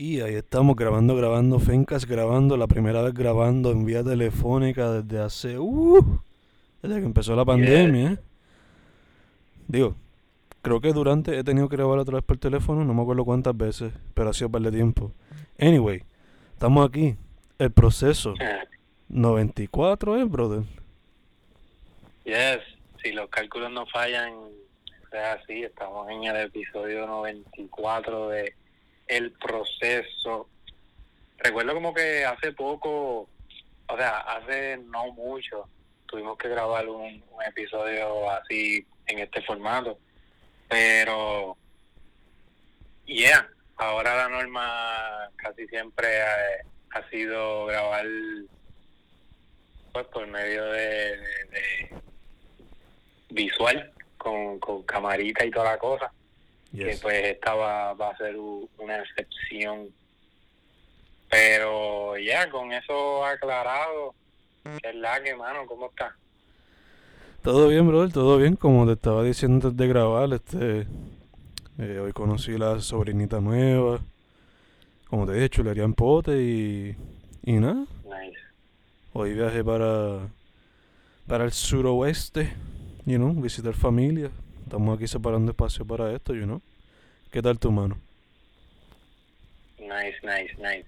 Y 0.00 0.20
ahí 0.20 0.36
estamos 0.36 0.76
grabando, 0.76 1.16
grabando, 1.16 1.58
Fencas 1.58 2.06
grabando, 2.06 2.56
la 2.56 2.68
primera 2.68 3.02
vez 3.02 3.12
grabando 3.12 3.72
en 3.72 3.84
vía 3.84 4.04
telefónica 4.04 4.92
desde 4.92 5.18
hace, 5.20 5.58
uh, 5.58 6.20
desde 6.80 7.00
que 7.00 7.06
empezó 7.06 7.34
la 7.34 7.44
pandemia. 7.44 8.12
¿eh? 8.12 8.18
Digo, 9.66 9.96
creo 10.62 10.80
que 10.80 10.92
durante 10.92 11.36
he 11.36 11.42
tenido 11.42 11.68
que 11.68 11.74
grabar 11.74 11.98
otra 11.98 12.14
vez 12.14 12.22
por 12.22 12.38
teléfono, 12.38 12.84
no 12.84 12.94
me 12.94 13.02
acuerdo 13.02 13.24
cuántas 13.24 13.56
veces, 13.56 13.92
pero 14.14 14.30
ha 14.30 14.32
sido 14.32 14.48
par 14.48 14.62
de 14.62 14.70
tiempo. 14.70 15.10
Anyway, 15.58 16.04
estamos 16.52 16.88
aquí, 16.88 17.16
el 17.58 17.72
proceso 17.72 18.34
94, 19.08 20.16
¿eh, 20.16 20.24
brother? 20.26 20.62
Yes, 22.24 22.60
si 23.02 23.10
los 23.10 23.28
cálculos 23.30 23.72
no 23.72 23.84
fallan, 23.86 24.32
es 25.10 25.42
así, 25.42 25.64
estamos 25.64 26.08
en 26.08 26.22
el 26.22 26.36
episodio 26.36 27.04
94 27.04 28.28
de 28.28 28.54
el 29.08 29.32
proceso. 29.32 30.48
Recuerdo 31.38 31.74
como 31.74 31.94
que 31.94 32.24
hace 32.24 32.52
poco, 32.52 33.28
o 33.86 33.96
sea, 33.96 34.18
hace 34.18 34.76
no 34.76 35.12
mucho, 35.12 35.68
tuvimos 36.06 36.36
que 36.36 36.48
grabar 36.48 36.88
un, 36.88 37.24
episodio 37.46 38.30
así 38.30 38.86
en 39.06 39.20
este 39.20 39.40
formato, 39.42 39.98
pero, 40.68 41.56
yeah, 43.06 43.48
ahora 43.76 44.16
la 44.16 44.28
norma 44.28 45.30
casi 45.36 45.66
siempre 45.68 46.20
ha, 46.20 47.08
sido 47.10 47.66
grabar 47.66 48.04
pues 49.92 50.06
por 50.08 50.26
medio 50.26 50.64
de, 50.64 51.20
visual 53.30 53.92
con, 54.18 54.58
con 54.58 54.82
camarita 54.82 55.46
y 55.46 55.50
toda 55.50 55.72
la 55.72 55.78
cosa 55.78 56.12
que 56.74 56.98
pues 57.00 57.24
esta 57.24 57.54
va, 57.54 57.90
a 57.90 58.16
ser 58.16 58.36
una 58.36 58.98
excepción. 58.98 59.88
Pero 61.30 62.16
ya, 62.16 62.48
con 62.50 62.72
eso 62.72 63.24
aclarado, 63.24 64.14
es 64.82 64.94
la 64.94 65.22
que, 65.22 65.34
mano, 65.34 65.66
¿cómo 65.66 65.86
está? 65.90 66.16
Todo 67.42 67.68
bien, 67.68 67.86
brother, 67.86 68.12
todo 68.12 68.38
bien. 68.38 68.56
Como 68.56 68.86
te 68.86 68.92
estaba 68.92 69.22
diciendo 69.22 69.68
antes 69.68 69.76
de 69.76 69.88
grabar, 69.88 70.32
este 70.32 70.86
eh, 71.78 71.98
hoy 72.00 72.12
conocí 72.12 72.58
la 72.58 72.80
sobrinita 72.80 73.40
nueva. 73.40 74.00
Como 75.08 75.26
te 75.26 75.32
dije, 75.32 75.48
chulería 75.48 75.84
en 75.84 75.94
pote 75.94 76.42
y, 76.42 76.96
y 77.44 77.52
nada. 77.52 77.86
Nice. 78.04 78.38
Hoy 79.12 79.34
viajé 79.34 79.62
para, 79.64 80.28
para 81.26 81.44
el 81.44 81.52
suroeste, 81.52 82.52
you 83.06 83.16
know, 83.16 83.32
visitar 83.32 83.74
familia. 83.74 84.30
Estamos 84.68 84.98
aquí 84.98 85.08
separando 85.08 85.50
espacio 85.50 85.86
para 85.86 86.14
esto, 86.14 86.34
you 86.34 86.44
know. 86.44 86.60
¿Qué 87.32 87.40
tal 87.40 87.58
tu 87.58 87.72
mano? 87.72 87.98
Nice, 89.78 90.18
nice, 90.22 90.54
nice. 90.58 90.84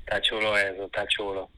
Está 0.00 0.20
chulo 0.20 0.54
eso, 0.58 0.84
está 0.84 1.06
chulo. 1.06 1.48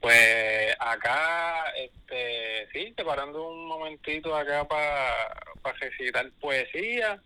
Pues 0.00 0.74
acá, 0.78 1.66
este, 1.76 2.66
sí, 2.72 2.94
separando 2.96 3.46
un 3.46 3.66
momentito 3.66 4.34
acá 4.34 4.66
para 4.66 5.34
pa 5.60 5.72
recitar 5.72 6.30
poesía, 6.40 7.20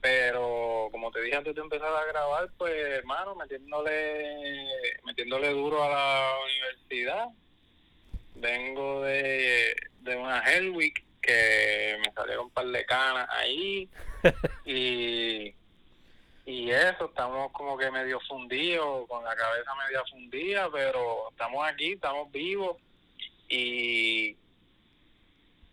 pero 0.00 0.88
como 0.90 1.10
te 1.10 1.20
dije 1.20 1.36
antes 1.36 1.54
de 1.54 1.60
empezar 1.60 1.94
a 1.94 2.06
grabar, 2.06 2.48
pues 2.56 2.72
hermano, 2.72 3.34
metiéndole, 3.34 4.64
metiéndole 5.04 5.50
duro 5.50 5.84
a 5.84 5.88
la 5.90 6.30
universidad. 6.46 7.26
Vengo 8.36 9.02
de, 9.02 9.76
de 10.00 10.16
una 10.16 10.42
Hellweek 10.50 11.09
que 11.20 11.98
me 12.04 12.12
salieron 12.12 12.46
un 12.46 12.50
par 12.50 12.66
de 12.66 12.84
canas 12.84 13.28
ahí 13.30 13.88
y 14.64 15.54
y 16.46 16.70
eso, 16.70 17.04
estamos 17.04 17.52
como 17.52 17.76
que 17.78 17.90
medio 17.92 18.18
fundidos, 18.28 19.06
con 19.08 19.22
la 19.22 19.36
cabeza 19.36 19.70
medio 19.86 20.02
fundida, 20.10 20.68
pero 20.72 21.30
estamos 21.30 21.64
aquí, 21.68 21.92
estamos 21.92 22.30
vivos 22.32 22.76
y 23.48 24.36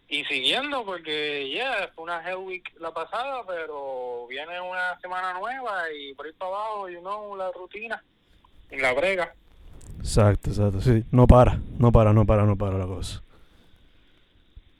y 0.09 0.23
siguiendo 0.25 0.85
porque 0.85 1.51
ya 1.51 1.89
fue 1.93 2.05
una 2.05 2.21
Hell 2.21 2.37
Week 2.37 2.63
la 2.79 2.93
pasada, 2.93 3.43
pero 3.45 4.25
viene 4.27 4.61
una 4.61 4.97
semana 5.01 5.33
nueva 5.33 5.91
y 5.91 6.13
por 6.13 6.25
ahí 6.25 6.31
para 6.33 6.51
abajo, 6.51 6.89
you 6.89 7.01
know, 7.01 7.35
la 7.35 7.51
rutina, 7.51 8.01
en 8.69 8.81
la 8.81 8.93
brega. 8.93 9.33
Exacto, 9.99 10.51
exacto, 10.51 10.79
sí, 10.79 11.03
no 11.11 11.27
para, 11.27 11.59
no 11.77 11.91
para, 11.91 12.13
no 12.13 12.25
para, 12.25 12.43
no 12.43 12.55
para 12.55 12.77
la 12.77 12.85
cosa. 12.85 13.21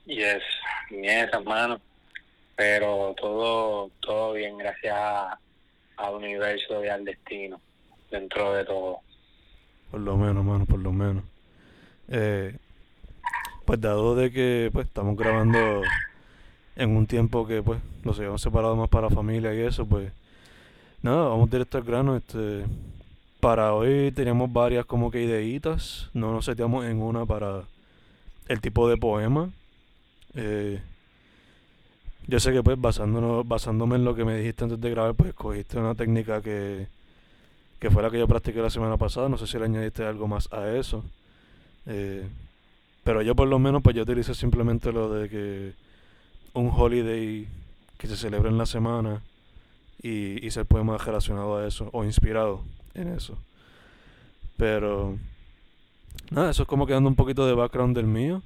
Yes, 0.07 0.41
bien, 0.89 1.29
hermano. 1.33 1.81
Pero 2.55 3.13
todo, 3.17 3.91
todo 3.99 4.33
bien, 4.33 4.57
gracias 4.57 4.95
al 5.97 6.15
universo 6.15 6.83
y 6.83 6.87
al 6.87 7.03
destino, 7.03 7.59
dentro 8.09 8.53
de 8.53 8.65
todo. 8.65 9.01
Por 9.91 9.99
lo 9.99 10.15
menos, 10.17 10.37
hermano, 10.37 10.65
por 10.65 10.79
lo 10.79 10.91
menos. 10.91 11.23
Eh, 12.07 12.55
pues 13.65 13.81
dado 13.81 14.15
de 14.15 14.31
que 14.31 14.69
pues 14.71 14.87
estamos 14.87 15.17
grabando 15.17 15.81
en 16.77 16.95
un 16.95 17.05
tiempo 17.05 17.45
que 17.45 17.61
pues 17.61 17.81
nos 18.03 18.17
habíamos 18.17 18.41
separado 18.41 18.77
más 18.77 18.89
para 18.89 19.09
familia 19.09 19.53
y 19.53 19.59
eso, 19.59 19.85
pues 19.85 20.11
nada, 21.01 21.27
vamos 21.27 21.51
directo 21.51 21.77
al 21.77 21.83
grano. 21.83 22.15
Este, 22.15 22.63
para 23.41 23.73
hoy 23.73 24.11
teníamos 24.13 24.51
varias 24.51 24.85
como 24.85 25.11
que 25.11 25.21
ideitas, 25.21 26.09
no 26.13 26.31
nos 26.31 26.45
seteamos 26.45 26.85
en 26.85 27.01
una 27.01 27.25
para 27.25 27.63
el 28.47 28.61
tipo 28.61 28.87
de 28.89 28.95
poema 28.95 29.51
eh, 30.37 30.79
yo 32.27 32.39
sé 32.39 32.53
que 32.53 32.61
pues 32.61 32.79
basándonos, 32.79 33.47
basándome 33.47 33.95
en 33.95 34.05
lo 34.05 34.15
que 34.15 34.23
me 34.23 34.37
dijiste 34.37 34.65
antes 34.65 34.79
de 34.79 34.89
grabar, 34.89 35.15
pues 35.15 35.33
cogiste 35.33 35.79
una 35.79 35.95
técnica 35.95 36.41
que, 36.41 36.87
que 37.79 37.89
fue 37.89 38.03
la 38.03 38.11
que 38.11 38.19
yo 38.19 38.27
practiqué 38.27 38.61
la 38.61 38.69
semana 38.69 38.97
pasada. 38.97 39.29
No 39.29 39.37
sé 39.37 39.47
si 39.47 39.57
le 39.57 39.65
añadiste 39.65 40.05
algo 40.05 40.27
más 40.27 40.51
a 40.53 40.69
eso. 40.69 41.03
Eh, 41.87 42.27
pero 43.03 43.21
yo 43.21 43.35
por 43.35 43.47
lo 43.47 43.57
menos 43.59 43.81
pues 43.81 43.95
yo 43.95 44.03
utilizo 44.03 44.33
simplemente 44.33 44.91
lo 44.91 45.11
de 45.11 45.29
que 45.29 45.73
un 46.53 46.69
holiday 46.75 47.47
que 47.97 48.07
se 48.07 48.17
celebra 48.17 48.49
en 48.49 48.57
la 48.57 48.65
semana 48.65 49.21
y 50.03 50.45
hice 50.45 50.59
el 50.59 50.65
poema 50.65 50.97
relacionado 50.97 51.57
a 51.57 51.67
eso 51.67 51.89
o 51.93 52.03
inspirado 52.03 52.61
en 52.93 53.07
eso. 53.07 53.37
Pero 54.57 55.17
nada, 56.29 56.51
eso 56.51 56.63
es 56.63 56.67
como 56.67 56.85
quedando 56.85 57.09
un 57.09 57.15
poquito 57.15 57.47
de 57.47 57.53
background 57.53 57.95
del 57.95 58.07
mío. 58.07 58.43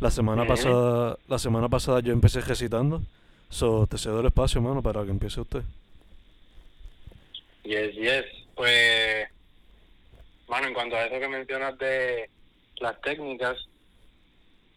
La 0.00 0.10
semana 0.10 0.46
pasada, 0.46 1.18
la 1.28 1.38
semana 1.38 1.68
pasada 1.68 2.00
yo 2.00 2.12
empecé 2.12 2.40
recitando. 2.40 3.02
So, 3.50 3.86
te 3.86 3.98
cedo 3.98 4.20
el 4.20 4.26
espacio, 4.26 4.62
mano, 4.62 4.82
para 4.82 5.04
que 5.04 5.10
empiece 5.10 5.40
usted. 5.40 5.62
Yes, 7.64 7.94
yes. 7.94 8.24
Pues, 8.54 9.28
mano, 10.48 10.68
en 10.68 10.74
cuanto 10.74 10.96
a 10.96 11.04
eso 11.04 11.20
que 11.20 11.28
mencionas 11.28 11.76
de 11.78 12.30
las 12.76 12.98
técnicas, 13.02 13.58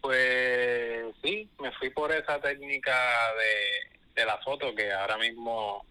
pues 0.02 1.06
sí, 1.22 1.48
me 1.58 1.72
fui 1.72 1.88
por 1.88 2.12
esa 2.12 2.38
técnica 2.40 2.94
de, 3.38 4.20
de 4.20 4.26
la 4.26 4.36
foto 4.38 4.74
que 4.74 4.92
ahora 4.92 5.16
mismo 5.16 5.86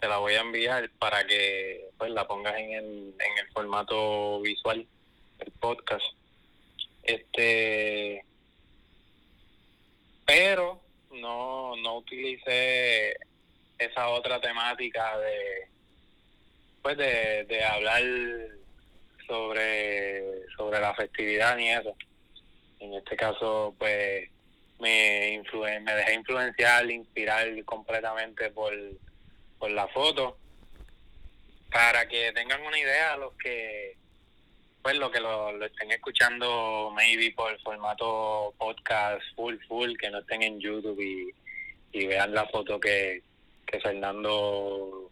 te 0.00 0.08
la 0.08 0.18
voy 0.18 0.34
a 0.34 0.40
enviar 0.40 0.90
para 0.98 1.24
que 1.24 1.90
pues 1.96 2.10
la 2.10 2.26
pongas 2.26 2.56
en 2.56 2.72
el, 2.72 3.14
en 3.18 3.38
el 3.38 3.52
formato 3.52 4.40
visual 4.40 4.84
del 5.38 5.52
podcast. 5.60 6.04
Este, 7.04 8.24
pero 10.28 10.78
no, 11.10 11.74
no 11.76 11.96
utilicé 11.96 13.16
esa 13.78 14.08
otra 14.08 14.38
temática 14.42 15.18
de 15.20 15.68
pues 16.82 16.98
de, 16.98 17.44
de 17.44 17.64
hablar 17.64 18.02
sobre 19.26 20.46
sobre 20.54 20.80
la 20.80 20.94
festividad 20.94 21.56
ni 21.56 21.70
eso. 21.70 21.96
En 22.80 22.92
este 22.92 23.16
caso 23.16 23.74
pues 23.78 24.28
me 24.78 25.42
me 25.80 25.94
dejé 25.94 26.12
influenciar 26.12 26.90
inspirar 26.90 27.48
completamente 27.64 28.50
por 28.50 28.74
por 29.58 29.70
la 29.70 29.88
foto. 29.88 30.36
Para 31.72 32.06
que 32.06 32.32
tengan 32.32 32.60
una 32.66 32.78
idea 32.78 33.16
los 33.16 33.32
que 33.42 33.96
pues 34.88 34.98
lo 34.98 35.10
que 35.10 35.20
lo, 35.20 35.66
estén 35.66 35.92
escuchando 35.92 36.90
maybe 36.96 37.30
por 37.36 37.60
formato 37.60 38.54
podcast 38.56 39.20
full 39.36 39.56
full 39.68 39.94
que 39.98 40.08
no 40.08 40.20
estén 40.20 40.42
en 40.42 40.58
YouTube 40.58 40.98
y, 40.98 42.06
vean 42.06 42.32
la 42.32 42.46
foto 42.46 42.80
que, 42.80 43.22
que 43.66 43.80
Fernando 43.80 45.10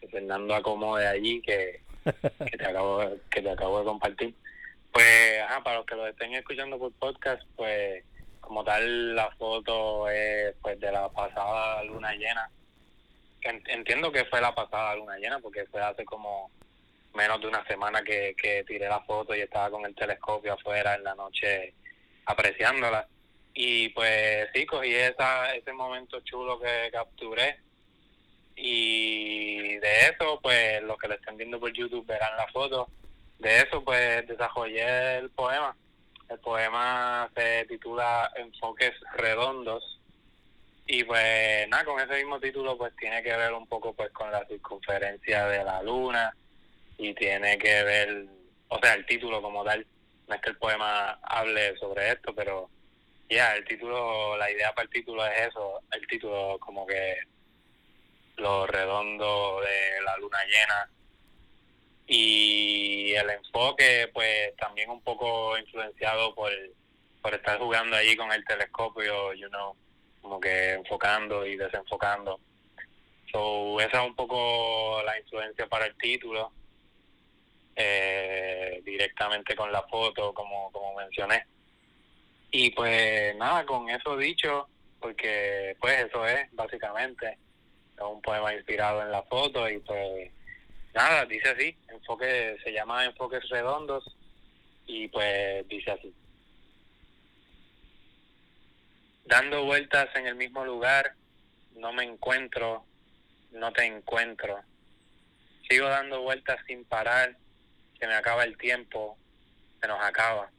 que 0.00 0.08
Fernando 0.08 0.56
acomode 0.56 1.06
allí 1.06 1.40
que, 1.40 1.82
que 2.50 2.58
te 2.58 2.66
acabo 2.66 3.00
que 3.30 3.42
te 3.42 3.48
acabo 3.48 3.78
de 3.78 3.84
compartir. 3.84 4.34
Pues 4.90 5.40
ajá, 5.40 5.62
para 5.62 5.76
los 5.76 5.86
que 5.86 5.94
lo 5.94 6.08
estén 6.08 6.34
escuchando 6.34 6.76
por 6.76 6.90
podcast 6.94 7.44
pues 7.54 8.02
como 8.40 8.64
tal 8.64 9.14
la 9.14 9.30
foto 9.36 10.10
es 10.10 10.52
pues 10.62 10.80
de 10.80 10.90
la 10.90 11.08
pasada 11.10 11.84
luna 11.84 12.12
llena. 12.14 12.50
Entiendo 13.68 14.10
que 14.10 14.24
fue 14.24 14.40
la 14.40 14.52
pasada 14.52 14.96
luna 14.96 15.16
llena 15.18 15.38
porque 15.38 15.64
fue 15.66 15.80
hace 15.80 16.04
como 16.04 16.50
menos 17.16 17.40
de 17.40 17.48
una 17.48 17.66
semana 17.66 18.02
que, 18.02 18.34
tiré 18.66 18.88
la 18.88 19.00
foto 19.00 19.34
y 19.34 19.40
estaba 19.40 19.70
con 19.70 19.84
el 19.84 19.94
telescopio 19.94 20.52
afuera 20.52 20.94
en 20.94 21.04
la 21.04 21.14
noche 21.14 21.74
apreciándola. 22.26 23.08
Y 23.54 23.88
pues 23.88 24.48
sí, 24.54 24.66
cogí 24.66 24.94
esa, 24.94 25.54
ese 25.54 25.72
momento 25.72 26.20
chulo 26.20 26.60
que 26.60 26.90
capturé 26.92 27.58
y 28.54 29.76
de 29.76 30.00
eso, 30.00 30.38
pues 30.42 30.82
los 30.82 30.98
que 30.98 31.08
lo 31.08 31.14
estén 31.14 31.36
viendo 31.36 31.58
por 31.58 31.72
YouTube 31.72 32.06
verán 32.06 32.36
la 32.36 32.46
foto. 32.48 32.88
De 33.38 33.58
eso, 33.58 33.82
pues 33.82 34.26
desarrollé 34.28 35.18
el 35.18 35.30
poema. 35.30 35.74
El 36.28 36.38
poema 36.38 37.30
se 37.34 37.64
titula 37.66 38.30
Enfoques 38.36 38.94
Redondos. 39.14 40.00
Y 40.86 41.04
pues 41.04 41.68
nada, 41.68 41.84
con 41.84 41.98
ese 42.00 42.16
mismo 42.16 42.38
título 42.38 42.78
pues 42.78 42.94
tiene 42.96 43.22
que 43.22 43.36
ver 43.36 43.52
un 43.52 43.66
poco 43.66 43.92
pues 43.92 44.10
con 44.12 44.30
la 44.30 44.46
circunferencia 44.46 45.46
de 45.46 45.64
la 45.64 45.82
luna 45.82 46.32
y 46.98 47.14
tiene 47.14 47.58
que 47.58 47.82
ver, 47.82 48.26
o 48.68 48.78
sea, 48.80 48.94
el 48.94 49.06
título 49.06 49.42
como 49.42 49.64
tal. 49.64 49.86
No 50.28 50.34
es 50.34 50.40
que 50.40 50.50
el 50.50 50.58
poema 50.58 51.18
hable 51.22 51.76
sobre 51.78 52.10
esto, 52.10 52.34
pero 52.34 52.68
ya, 53.28 53.54
el 53.54 53.64
título, 53.64 54.36
la 54.36 54.50
idea 54.50 54.72
para 54.72 54.84
el 54.84 54.90
título 54.90 55.24
es 55.26 55.48
eso, 55.48 55.80
el 55.92 56.06
título 56.06 56.58
como 56.60 56.86
que 56.86 57.16
lo 58.36 58.66
redondo 58.66 59.60
de 59.60 60.02
la 60.02 60.16
luna 60.18 60.38
llena 60.44 60.90
y 62.06 63.12
el 63.14 63.30
enfoque 63.30 64.08
pues 64.12 64.54
también 64.56 64.90
un 64.90 65.02
poco 65.02 65.58
influenciado 65.58 66.34
por, 66.34 66.52
por 67.20 67.34
estar 67.34 67.58
jugando 67.58 67.96
allí 67.96 68.16
con 68.16 68.30
el 68.32 68.44
telescopio, 68.44 69.32
you 69.34 69.48
know, 69.48 69.74
como 70.22 70.40
que 70.40 70.74
enfocando 70.74 71.44
y 71.46 71.56
desenfocando. 71.56 72.38
So, 73.32 73.80
esa 73.80 74.02
es 74.02 74.08
un 74.08 74.14
poco 74.14 75.02
la 75.04 75.18
influencia 75.18 75.66
para 75.66 75.86
el 75.86 75.96
título, 75.96 76.52
eh, 77.76 78.80
directamente 78.84 79.54
con 79.54 79.70
la 79.70 79.82
foto, 79.82 80.32
como, 80.32 80.72
como 80.72 80.94
mencioné. 80.94 81.46
Y 82.50 82.70
pues 82.70 83.36
nada, 83.36 83.66
con 83.66 83.90
eso 83.90 84.16
dicho, 84.16 84.68
porque 84.98 85.76
pues 85.78 86.04
eso 86.06 86.26
es 86.26 86.48
básicamente 86.52 87.38
un 88.00 88.20
poema 88.22 88.54
inspirado 88.54 89.02
en 89.02 89.10
la 89.10 89.22
foto 89.22 89.68
y 89.68 89.78
pues 89.78 90.30
nada, 90.94 91.24
dice 91.26 91.50
así, 91.50 91.76
enfoque, 91.88 92.56
se 92.62 92.72
llama 92.72 93.04
Enfoques 93.04 93.48
Redondos 93.48 94.16
y 94.86 95.08
pues 95.08 95.66
dice 95.68 95.90
así. 95.90 96.14
Dando 99.24 99.64
vueltas 99.64 100.08
en 100.14 100.26
el 100.26 100.36
mismo 100.36 100.64
lugar, 100.64 101.14
no 101.74 101.92
me 101.92 102.04
encuentro, 102.04 102.84
no 103.50 103.72
te 103.72 103.84
encuentro. 103.84 104.60
Sigo 105.68 105.88
dando 105.88 106.22
vueltas 106.22 106.58
sin 106.66 106.84
parar, 106.84 107.36
se 107.98 108.06
me 108.06 108.14
acaba 108.14 108.44
el 108.44 108.56
tiempo, 108.56 109.18
se 109.80 109.88
nos 109.88 110.00
acaba. 110.02 110.50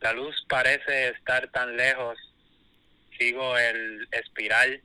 La 0.00 0.12
luz 0.12 0.44
parece 0.48 1.08
estar 1.08 1.48
tan 1.48 1.76
lejos, 1.76 2.18
sigo 3.18 3.58
el 3.58 4.08
espiral, 4.12 4.82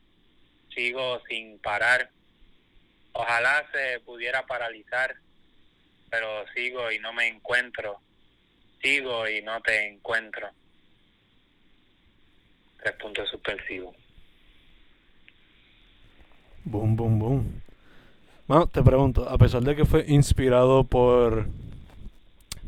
sigo 0.73 1.21
sin 1.27 1.59
parar. 1.59 2.09
Ojalá 3.11 3.67
se 3.71 3.99
pudiera 3.99 4.45
paralizar, 4.45 5.15
pero 6.09 6.45
sigo 6.55 6.91
y 6.91 6.99
no 6.99 7.13
me 7.13 7.27
encuentro, 7.27 7.99
sigo 8.81 9.27
y 9.27 9.41
no 9.43 9.61
te 9.61 9.87
encuentro. 9.87 10.49
Tres 12.81 12.95
puntos 12.95 13.29
suspensivos. 13.29 13.95
Boom, 16.65 16.95
boom, 16.95 17.19
boom. 17.19 17.61
Bueno, 18.45 18.67
te 18.67 18.83
pregunto, 18.83 19.29
a 19.29 19.37
pesar 19.37 19.63
de 19.63 19.73
que 19.73 19.85
fue 19.85 20.03
inspirado 20.09 20.83
por, 20.83 21.47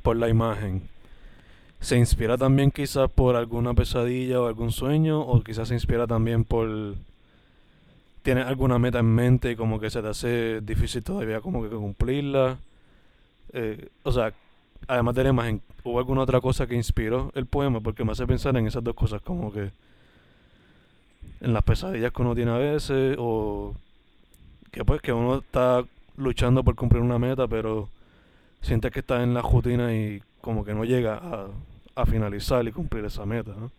por 0.04 0.16
la 0.16 0.30
imagen, 0.30 0.88
¿se 1.82 1.98
inspira 1.98 2.38
también 2.38 2.72
quizás 2.72 3.12
por 3.12 3.36
alguna 3.36 3.74
pesadilla 3.74 4.40
o 4.40 4.48
algún 4.48 4.72
sueño? 4.72 5.20
¿O 5.20 5.44
quizás 5.44 5.68
se 5.68 5.74
inspira 5.74 6.08
también 6.08 6.46
por... 6.46 6.96
¿Tienes 8.24 8.46
alguna 8.48 8.80
meta 8.80 9.00
en 9.00 9.06
mente 9.06 9.52
y 9.52 9.56
como 9.58 9.80
que 9.80 9.90
se 9.90 10.02
te 10.02 10.08
hace 10.08 10.62
difícil 10.62 11.04
todavía 11.04 11.42
como 11.42 11.62
que 11.62 11.70
cumplirla? 11.70 12.58
Eh, 13.52 13.90
o 14.04 14.14
sea, 14.14 14.34
además 14.88 15.14
de 15.14 15.24
la 15.26 15.30
imagen, 15.32 15.62
¿hubo 15.84 16.00
alguna 16.00 16.22
otra 16.22 16.40
cosa 16.40 16.68
que 16.68 16.76
inspiró 16.76 17.32
el 17.36 17.48
poema? 17.48 17.82
Porque 17.82 18.06
me 18.06 18.14
hace 18.14 18.26
pensar 18.26 18.56
en 18.56 18.66
esas 18.66 18.84
dos 18.84 18.96
cosas, 18.96 19.22
como 19.22 19.52
que 19.52 19.72
en 21.42 21.54
las 21.54 21.64
pesadillas 21.64 22.14
que 22.14 22.22
uno 22.22 22.34
tiene 22.34 22.52
a 22.52 22.58
veces 22.58 23.18
o 23.20 23.76
que 24.76 24.84
pues 24.84 25.02
que 25.02 25.14
uno 25.14 25.38
está 25.38 25.86
luchando 26.18 26.62
por 26.62 26.76
cumplir 26.76 27.02
una 27.02 27.18
meta, 27.18 27.48
pero 27.48 27.90
siente 28.62 28.92
que 28.92 29.00
está 29.00 29.24
en 29.24 29.34
la 29.34 29.42
rutina 29.42 29.96
y 29.96 30.22
como 30.42 30.66
que 30.66 30.74
no 30.74 30.84
llega 30.84 31.16
a, 31.16 31.48
a 31.96 32.06
finalizar 32.06 32.68
y 32.68 32.74
cumplir 32.74 33.06
esa 33.06 33.26
meta, 33.26 33.52
¿no? 33.58 33.72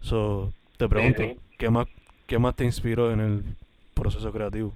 So, 0.00 0.52
te 0.76 0.88
pregunto, 0.88 1.22
¿qué 1.56 1.70
más 1.70 1.86
qué 2.26 2.36
más 2.36 2.56
te 2.56 2.64
inspiró 2.64 3.12
en 3.12 3.20
el 3.20 3.44
proceso 3.94 4.32
creativo? 4.32 4.72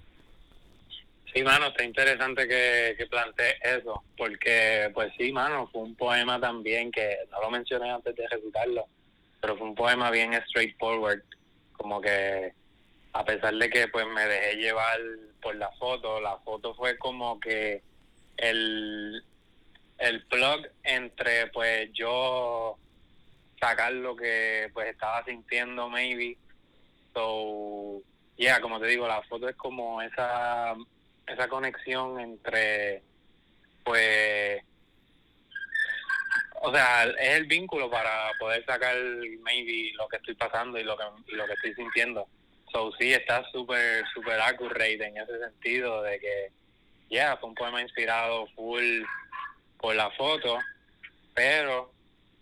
Sí, 1.35 1.43
mano, 1.43 1.67
está 1.67 1.83
interesante 1.83 2.47
que, 2.47 2.95
que 2.97 3.06
plantees 3.06 3.56
eso, 3.65 4.05
porque 4.17 4.93
pues 4.95 5.12
sí, 5.19 5.33
mano, 5.33 5.69
fue 5.73 5.83
un 5.83 5.97
poema 5.97 6.38
también 6.38 6.93
que 6.93 7.17
no 7.33 7.41
lo 7.41 7.50
mencioné 7.50 7.91
antes 7.91 8.15
de 8.15 8.25
ejecutarlo, 8.27 8.87
pero 9.41 9.56
fue 9.56 9.67
un 9.67 9.75
poema 9.75 10.09
bien 10.12 10.35
straightforward, 10.47 11.23
como 11.73 12.00
que 12.00 12.53
a 13.12 13.25
pesar 13.25 13.55
de 13.55 13.70
que 13.70 13.88
pues 13.88 14.06
me 14.06 14.26
dejé 14.26 14.56
llevar 14.56 14.99
por 15.41 15.56
la 15.56 15.70
foto, 15.73 16.20
la 16.20 16.38
foto 16.38 16.75
fue 16.75 16.97
como 16.99 17.38
que 17.41 17.82
el, 18.37 19.23
el 19.99 20.25
plug 20.26 20.67
entre 20.82 21.49
pues 21.49 21.91
yo 21.93 22.76
sacar 23.61 23.93
lo 23.93 24.17
que 24.17 24.70
pues 24.73 24.88
estaba 24.88 25.25
sintiendo 25.25 25.88
maybe 25.88 26.37
so 27.14 28.03
yeah 28.37 28.61
como 28.61 28.81
te 28.81 28.87
digo 28.87 29.06
la 29.06 29.23
foto 29.23 29.49
es 29.49 29.55
como 29.55 30.03
esa 30.03 30.75
esa 31.26 31.49
conexión 31.49 32.19
entre 32.19 33.03
pues 33.85 34.62
o 36.64 36.73
sea, 36.73 37.05
es 37.05 37.38
el 37.38 37.47
vínculo 37.47 37.91
para 37.91 38.31
poder 38.38 38.64
sacar 38.64 38.97
maybe 39.41 39.93
lo 39.97 40.06
que 40.06 40.17
estoy 40.17 40.35
pasando 40.35 40.79
y 40.79 40.85
lo 40.85 40.97
que, 40.97 41.05
y 41.26 41.35
lo 41.35 41.44
que 41.47 41.55
estoy 41.55 41.75
sintiendo. 41.75 42.29
So, 42.73 42.91
sí, 42.99 43.13
está 43.13 43.45
súper, 43.51 44.05
súper 44.15 44.41
accurate 44.41 45.05
en 45.07 45.19
ese 45.19 45.39
sentido 45.39 46.03
de 46.03 46.19
que, 46.19 46.51
ya, 47.11 47.17
yeah, 47.17 47.37
fue 47.37 47.51
un 47.51 47.55
poema 47.55 47.83
inspirado 47.83 48.47
full 48.57 49.03
por 49.79 49.95
la 49.95 50.11
foto, 50.13 50.59
pero 51.35 51.93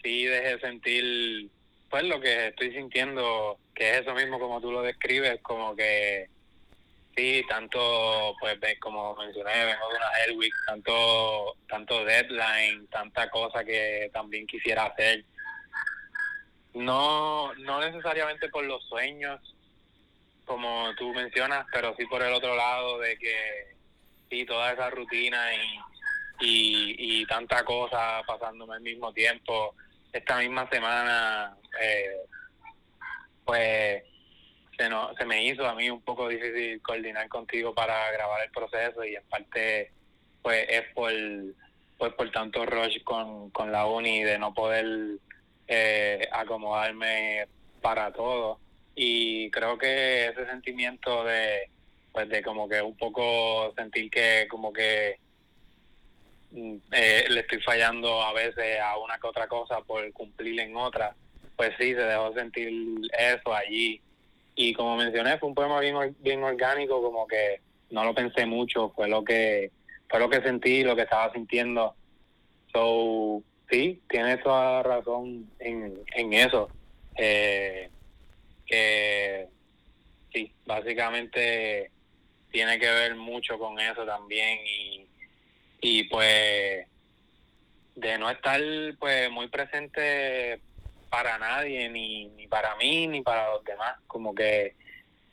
sí 0.03 0.27
dejé 0.27 0.61
sentir, 0.61 1.50
pues, 1.91 2.05
lo 2.05 2.21
que 2.21 2.49
estoy 2.49 2.73
sintiendo, 2.73 3.59
que 3.75 3.91
es 3.91 4.03
eso 4.03 4.15
mismo 4.15 4.38
como 4.38 4.61
tú 4.61 4.71
lo 4.71 4.82
describes, 4.82 5.41
como 5.43 5.75
que, 5.75 6.29
sí, 7.17 7.44
tanto, 7.49 8.37
pues, 8.38 8.56
como 8.79 9.17
mencioné, 9.17 9.65
vengo 9.65 9.88
de 9.88 9.97
una 9.97 10.19
Hell 10.25 10.38
Week, 10.38 10.55
tanto, 10.65 11.56
tanto 11.69 12.05
deadline, 12.05 12.87
tanta 12.87 13.29
cosa 13.31 13.65
que 13.65 14.08
también 14.13 14.46
quisiera 14.46 14.84
hacer. 14.84 15.25
No, 16.72 17.53
no 17.55 17.81
necesariamente 17.81 18.49
por 18.49 18.65
los 18.65 18.84
sueños, 18.84 19.41
como 20.44 20.94
tú 20.97 21.13
mencionas, 21.13 21.67
pero 21.73 21.94
sí 21.97 22.06
por 22.06 22.23
el 22.23 22.32
otro 22.32 22.56
lado 22.56 22.99
de 22.99 23.17
que 23.17 23.75
sí, 24.29 24.44
toda 24.44 24.73
esa 24.73 24.91
rutina 24.91 25.55
y, 26.41 26.97
y, 26.99 27.27
tanta 27.27 27.65
cosa 27.65 28.23
pasándome 28.27 28.75
al 28.75 28.81
mismo 28.81 29.13
tiempo, 29.13 29.75
esta 30.13 30.39
misma 30.39 30.69
semana, 30.70 31.56
eh, 31.81 32.17
pues 33.44 34.03
se, 34.79 34.89
no, 34.89 35.15
se 35.17 35.25
me 35.27 35.44
hizo 35.44 35.67
a 35.67 35.75
mí 35.75 35.91
un 35.91 36.01
poco 36.03 36.29
difícil 36.29 36.81
coordinar 36.82 37.29
contigo 37.29 37.75
para 37.75 38.11
grabar 38.13 38.43
el 38.44 38.51
proceso 38.51 39.05
y 39.05 39.17
en 39.17 39.25
parte 39.25 39.93
pues 40.43 40.67
es 40.69 40.85
por 40.94 41.13
pues 41.99 42.15
por 42.15 42.31
tanto 42.31 42.65
rush 42.65 43.03
con, 43.05 43.51
con 43.51 43.70
la 43.70 43.85
uni 43.85 44.25
de 44.25 44.39
no 44.39 44.55
poder 44.55 45.19
eh, 45.69 46.27
acomodarme 46.32 47.47
para 47.82 48.11
todo 48.11 48.59
y 49.02 49.50
creo 49.50 49.78
que 49.78 50.26
ese 50.26 50.44
sentimiento 50.44 51.24
de 51.24 51.70
pues 52.12 52.28
de 52.28 52.42
como 52.42 52.69
que 52.69 52.82
un 52.82 52.94
poco 52.98 53.72
sentir 53.74 54.10
que 54.10 54.46
como 54.46 54.74
que 54.74 55.16
mm, 56.50 56.76
eh, 56.92 57.24
le 57.30 57.40
estoy 57.40 57.62
fallando 57.62 58.20
a 58.22 58.34
veces 58.34 58.78
a 58.78 58.98
una 58.98 59.19
que 59.19 59.26
otra 59.26 59.48
cosa 59.48 59.80
por 59.80 60.12
cumplir 60.12 60.60
en 60.60 60.76
otra 60.76 61.14
pues 61.56 61.70
sí 61.78 61.94
se 61.94 62.02
dejó 62.02 62.34
sentir 62.34 62.70
eso 63.19 63.54
allí. 63.54 64.02
Y 64.54 64.74
como 64.74 64.96
mencioné 64.96 65.38
fue 65.38 65.48
un 65.48 65.54
poema 65.54 65.80
bien 65.80 66.14
bien 66.19 66.42
orgánico 66.44 67.00
como 67.00 67.26
que 67.26 67.62
no 67.88 68.04
lo 68.04 68.14
pensé 68.14 68.44
mucho 68.44 68.90
fue 68.90 69.08
lo 69.08 69.24
que 69.24 69.70
fue 70.10 70.20
lo 70.20 70.28
que 70.28 70.42
sentí 70.42 70.84
lo 70.84 70.94
que 70.94 71.02
estaba 71.02 71.32
sintiendo. 71.32 71.94
So 72.70 73.42
sí 73.70 74.02
tienes 74.10 74.42
toda 74.42 74.82
razón 74.82 75.50
en, 75.58 76.00
en 76.14 76.32
eso. 76.34 76.69
Eh, 77.16 77.88
que 78.70 79.48
sí, 80.32 80.53
básicamente 80.65 81.91
tiene 82.50 82.79
que 82.79 82.91
ver 82.91 83.17
mucho 83.17 83.58
con 83.58 83.79
eso 83.81 84.05
también 84.06 84.58
y, 84.65 85.06
y 85.81 86.05
pues 86.05 86.86
de 87.96 88.19
no 88.19 88.31
estar 88.31 88.60
pues 88.98 89.31
muy 89.31 89.48
presente 89.48 90.60
para 91.10 91.39
nadie, 91.39 91.89
ni, 91.89 92.27
ni 92.29 92.46
para 92.46 92.77
mí, 92.77 93.08
ni 93.08 93.20
para 93.20 93.50
los 93.50 93.65
demás, 93.65 93.96
como 94.06 94.34
que 94.34 94.74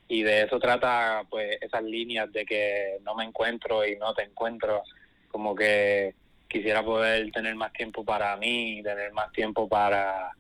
y 0.09 0.23
de 0.23 0.43
eso 0.43 0.57
trata 0.57 1.23
pues 1.29 1.57
esas 1.61 1.83
líneas 1.83 2.31
de 2.31 2.45
que 2.45 2.97
no 3.03 3.13
me 3.13 3.25
encuentro 3.25 3.85
y 3.85 3.97
no 3.97 4.13
te 4.13 4.23
encuentro 4.23 4.81
como 5.29 5.53
que 5.53 6.15
quisiera 6.47 6.81
poder 6.81 7.29
tener 7.31 7.55
más 7.55 7.73
tiempo 7.73 8.05
para 8.05 8.37
mí 8.37 8.81
tener 8.83 9.11
más 9.11 9.31
tiempo 9.33 9.67
para 9.67 10.31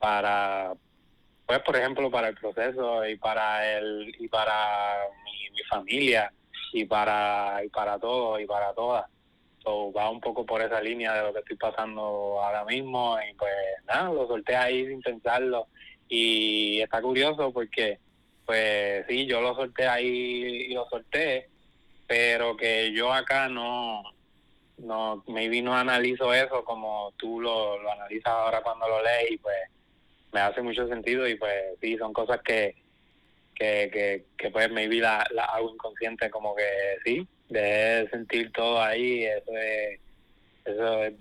para 0.00 0.72
pues 1.52 1.64
por 1.64 1.76
ejemplo 1.76 2.10
para 2.10 2.28
el 2.28 2.34
proceso 2.34 3.06
y 3.06 3.16
para 3.16 3.76
el 3.76 4.14
y 4.18 4.26
para 4.28 4.96
mi, 5.24 5.50
mi 5.50 5.62
familia 5.64 6.32
y 6.72 6.84
para 6.86 7.62
y 7.64 7.68
para 7.68 7.98
todo 7.98 8.40
y 8.40 8.46
para 8.46 8.72
todas. 8.72 9.04
So, 9.62 9.92
va 9.92 10.10
un 10.10 10.20
poco 10.20 10.44
por 10.46 10.62
esa 10.62 10.80
línea 10.80 11.14
de 11.14 11.22
lo 11.22 11.32
que 11.32 11.40
estoy 11.40 11.56
pasando 11.56 12.02
ahora 12.42 12.64
mismo 12.64 13.16
y 13.20 13.34
pues 13.34 13.52
nada 13.86 14.10
lo 14.12 14.26
solté 14.26 14.56
ahí 14.56 14.86
sin 14.86 15.02
pensarlo. 15.02 15.68
Y 16.08 16.80
está 16.80 17.00
curioso 17.02 17.52
porque 17.52 17.98
pues 18.46 19.04
sí, 19.08 19.26
yo 19.26 19.40
lo 19.40 19.54
solté 19.54 19.86
ahí 19.86 20.66
y 20.68 20.74
lo 20.74 20.88
solté, 20.88 21.48
pero 22.06 22.56
que 22.56 22.92
yo 22.92 23.12
acá 23.12 23.48
no, 23.48 24.02
no, 24.78 25.22
maybe 25.28 25.62
no 25.62 25.76
analizo 25.76 26.32
eso 26.34 26.64
como 26.64 27.12
tú 27.18 27.40
lo, 27.40 27.78
lo 27.78 27.92
analizas 27.92 28.32
ahora 28.32 28.62
cuando 28.62 28.88
lo 28.88 29.02
lees 29.02 29.32
y 29.32 29.38
pues 29.38 29.56
me 30.32 30.40
hace 30.40 30.62
mucho 30.62 30.88
sentido 30.88 31.28
y 31.28 31.36
pues 31.36 31.54
sí, 31.80 31.96
son 31.96 32.12
cosas 32.12 32.40
que, 32.42 32.74
que, 33.54 33.90
que, 33.92 34.24
que 34.36 34.50
pues 34.50 34.70
maybe 34.70 34.96
la, 34.96 35.24
la 35.32 35.44
hago 35.44 35.70
inconsciente 35.72 36.30
como 36.30 36.54
que 36.54 36.96
sí, 37.04 37.26
de 37.48 38.08
sentir 38.10 38.50
todo 38.52 38.82
ahí, 38.82 39.24
eso 39.24 39.56
es, 39.56 40.00
eso 40.64 41.04
es, 41.04 41.14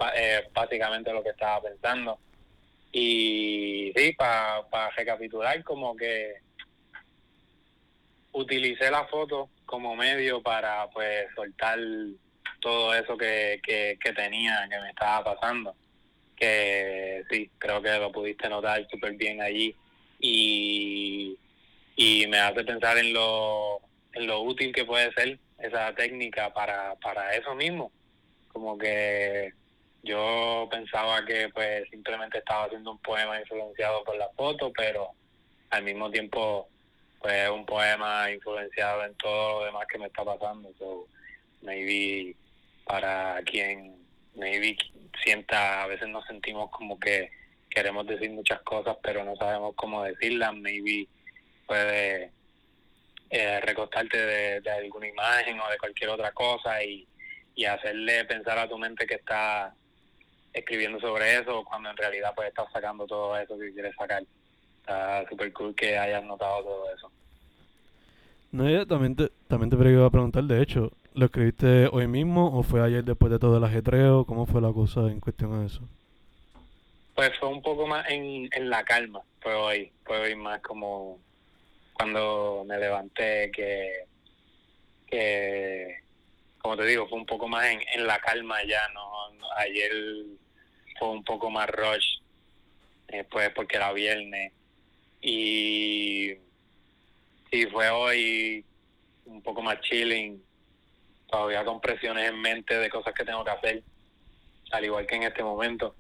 básicamente 0.54 1.12
lo 1.12 1.24
que 1.24 1.30
estaba 1.30 1.62
pensando. 1.62 2.20
Y 2.92 3.94
sí, 3.96 4.14
para 4.14 4.64
pa 4.70 4.90
recapitular, 4.92 5.64
como 5.64 5.96
que 5.96 6.36
utilicé 8.34 8.90
la 8.90 9.06
foto 9.06 9.50
como 9.66 9.96
medio 9.96 10.42
para 10.42 10.90
pues 10.90 11.28
soltar 11.36 11.80
todo 12.60 12.94
eso 12.94 13.18
que, 13.18 13.60
que, 13.64 14.14
tenía, 14.14 14.68
que 14.70 14.80
me 14.80 14.90
estaba 14.90 15.36
pasando. 15.36 15.76
Que 16.42 17.24
sí, 17.30 17.52
creo 17.60 17.84
que 17.84 18.00
lo 18.00 18.12
pudiste 18.12 18.50
notar 18.50 18.88
súper 18.90 19.14
bien 19.14 19.42
allí. 19.42 19.76
Y, 20.20 21.38
y 21.96 22.26
me 22.28 22.40
hace 22.40 22.64
pensar 22.64 22.98
en 22.98 23.14
lo, 23.14 23.80
en 24.14 24.26
lo 24.26 24.42
útil 24.42 24.74
que 24.74 24.86
puede 24.86 25.14
ser 25.14 25.38
esa 25.60 25.94
técnica 25.94 26.52
para, 26.52 26.96
para 26.96 27.36
eso 27.36 27.54
mismo. 27.54 27.92
Como 28.48 28.76
que 28.76 29.54
yo 30.02 30.68
pensaba 30.72 31.24
que 31.26 31.50
pues 31.50 31.88
simplemente 31.92 32.40
estaba 32.40 32.66
haciendo 32.66 32.92
un 32.92 32.98
poema 32.98 33.40
influenciado 33.40 34.04
por 34.04 34.18
la 34.18 34.30
foto, 34.30 34.74
pero 34.76 35.12
al 35.70 35.84
mismo 35.84 36.10
tiempo 36.10 36.68
pues 37.20 37.50
un 37.52 37.68
poema 37.68 38.32
influenciado 38.32 39.06
en 39.06 39.14
todo 39.16 39.60
lo 39.60 39.66
demás 39.68 39.86
que 39.88 40.00
me 40.00 40.08
está 40.08 40.26
pasando. 40.26 40.72
So, 40.80 41.06
maybe 41.62 42.36
para 42.86 43.42
quien 43.46 44.01
maybe 44.36 44.78
sienta, 45.24 45.84
a 45.84 45.88
veces 45.88 46.08
nos 46.10 46.26
sentimos 46.26 46.70
como 46.72 47.00
que 47.00 47.32
queremos 47.70 48.06
decir 48.06 48.30
muchas 48.32 48.62
cosas, 48.62 48.98
pero 49.02 49.24
no 49.24 49.36
sabemos 49.36 49.76
cómo 49.76 50.04
decirlas, 50.04 50.54
maybe 50.56 51.08
puede 51.66 52.32
eh, 53.30 53.60
recostarte 53.62 54.18
de, 54.62 54.72
alguna 54.72 55.08
imagen 55.08 55.60
o 55.60 55.70
de 55.70 55.78
cualquier 55.78 56.10
otra 56.10 56.32
cosa 56.32 56.84
y, 56.84 57.08
y 57.56 57.66
hacerle 57.66 58.26
pensar 58.26 58.58
a 58.58 58.68
tu 58.68 58.78
mente 58.78 59.06
que 59.06 59.16
está 59.16 59.74
escribiendo 60.54 61.00
sobre 61.00 61.36
eso 61.36 61.64
cuando 61.64 61.90
en 61.90 61.98
realidad 61.98 62.34
pues 62.36 62.50
estás 62.50 62.68
sacando 62.74 63.08
todo 63.08 63.38
eso 63.38 63.58
que 63.58 63.72
quieres 63.72 63.96
sacar 63.96 64.24
está 64.82 65.28
súper 65.30 65.54
cool 65.54 65.74
que 65.76 65.98
hayas 65.98 66.24
notado 66.24 66.64
todo 66.64 66.94
eso. 66.94 67.12
No, 68.52 68.70
yo 68.70 68.86
también 68.86 69.16
te, 69.16 69.32
también 69.48 69.70
te 69.70 69.90
iba 69.90 70.06
a 70.06 70.10
preguntar, 70.10 70.44
de 70.44 70.62
hecho, 70.62 70.92
¿lo 71.14 71.26
escribiste 71.26 71.88
hoy 71.88 72.08
mismo 72.08 72.58
o 72.58 72.64
fue 72.64 72.84
ayer 72.84 73.04
después 73.04 73.32
de 73.32 73.40
todo 73.40 73.58
el 73.58 73.64
ajetreo? 73.64 74.26
¿Cómo 74.26 74.46
fue 74.46 74.62
la 74.62 74.72
cosa 74.72 75.02
en 75.08 75.20
cuestión 75.20 75.60
de 75.60 75.68
eso? 75.68 75.82
Pues 77.16 77.32
fue 77.40 77.50
un 77.50 77.62
poco 77.62 77.86
más 77.88 78.10
en, 78.10 78.50
en 78.54 78.70
la 78.70 78.84
calma, 78.84 79.22
fue 79.42 79.54
hoy, 79.54 79.92
fue 80.06 80.20
hoy 80.20 80.36
más 80.36 80.62
como 80.62 81.20
cuando 81.94 82.64
me 82.66 82.78
levanté 82.78 83.52
que, 83.52 84.06
que 85.08 85.98
como 86.60 86.78
te 86.78 86.86
digo, 86.86 87.08
fue 87.08 87.20
un 87.20 87.26
poco 87.26 87.48
más 87.48 87.66
en, 87.66 87.82
en 87.94 88.08
la 88.08 88.20
calma 88.20 88.64
ya, 88.64 88.88
no 88.94 89.12
ayer 89.58 89.92
fue 90.98 91.10
un 91.10 91.24
poco 91.24 91.50
más 91.50 91.70
rush, 91.70 92.20
eh, 93.10 93.26
porque 93.56 93.78
era 93.78 93.92
viernes 93.92 94.54
y 95.22 96.34
sí, 97.52 97.66
fue 97.68 97.90
hoy 97.90 98.66
un 99.26 99.42
poco 99.42 99.62
más 99.62 99.80
chilling, 99.82 100.42
todavía 101.32 101.64
con 101.64 101.80
presiones 101.80 102.30
en 102.30 102.42
mente 102.42 102.78
de 102.78 102.90
cosas 102.90 103.14
que 103.14 103.24
tengo 103.24 103.44
que 103.44 103.52
hacer, 103.52 103.84
al 104.72 104.86
igual 104.86 105.08
que 105.08 105.16
en 105.16 105.24
este 105.24 105.44
momento, 105.44 105.96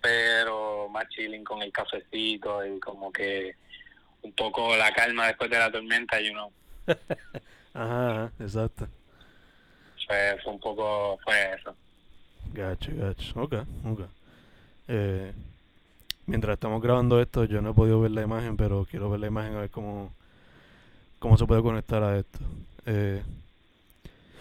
pero 0.00 0.88
más 0.90 1.08
chilling 1.08 1.42
con 1.42 1.62
el 1.62 1.72
cafecito 1.72 2.64
y 2.64 2.78
como 2.78 3.10
que 3.10 3.56
un 4.22 4.32
poco 4.32 4.76
la 4.76 4.92
calma 4.92 5.26
después 5.26 5.50
de 5.50 5.58
la 5.58 5.72
tormenta, 5.72 6.20
you 6.20 6.32
know. 6.32 6.52
ajá, 7.74 8.30
exacto. 8.38 8.86
Fue, 10.06 10.38
fue 10.42 10.52
un 10.52 10.60
poco, 10.60 11.18
fue 11.24 11.54
eso. 11.54 11.74
Gacho, 12.52 12.92
gacho. 12.94 13.40
Ok, 13.40 13.54
ok. 13.86 14.00
Eh, 14.88 15.32
mientras 16.26 16.54
estamos 16.54 16.82
grabando 16.82 17.20
esto, 17.20 17.44
yo 17.44 17.62
no 17.62 17.70
he 17.70 17.74
podido 17.74 18.00
ver 18.00 18.10
la 18.10 18.22
imagen, 18.22 18.56
pero 18.56 18.86
quiero 18.90 19.10
ver 19.10 19.20
la 19.20 19.26
imagen 19.26 19.54
a 19.54 19.60
ver 19.60 19.70
cómo, 19.70 20.12
cómo 21.18 21.38
se 21.38 21.46
puede 21.46 21.62
conectar 21.62 22.02
a 22.02 22.18
esto. 22.18 22.38
Eh, 22.86 23.22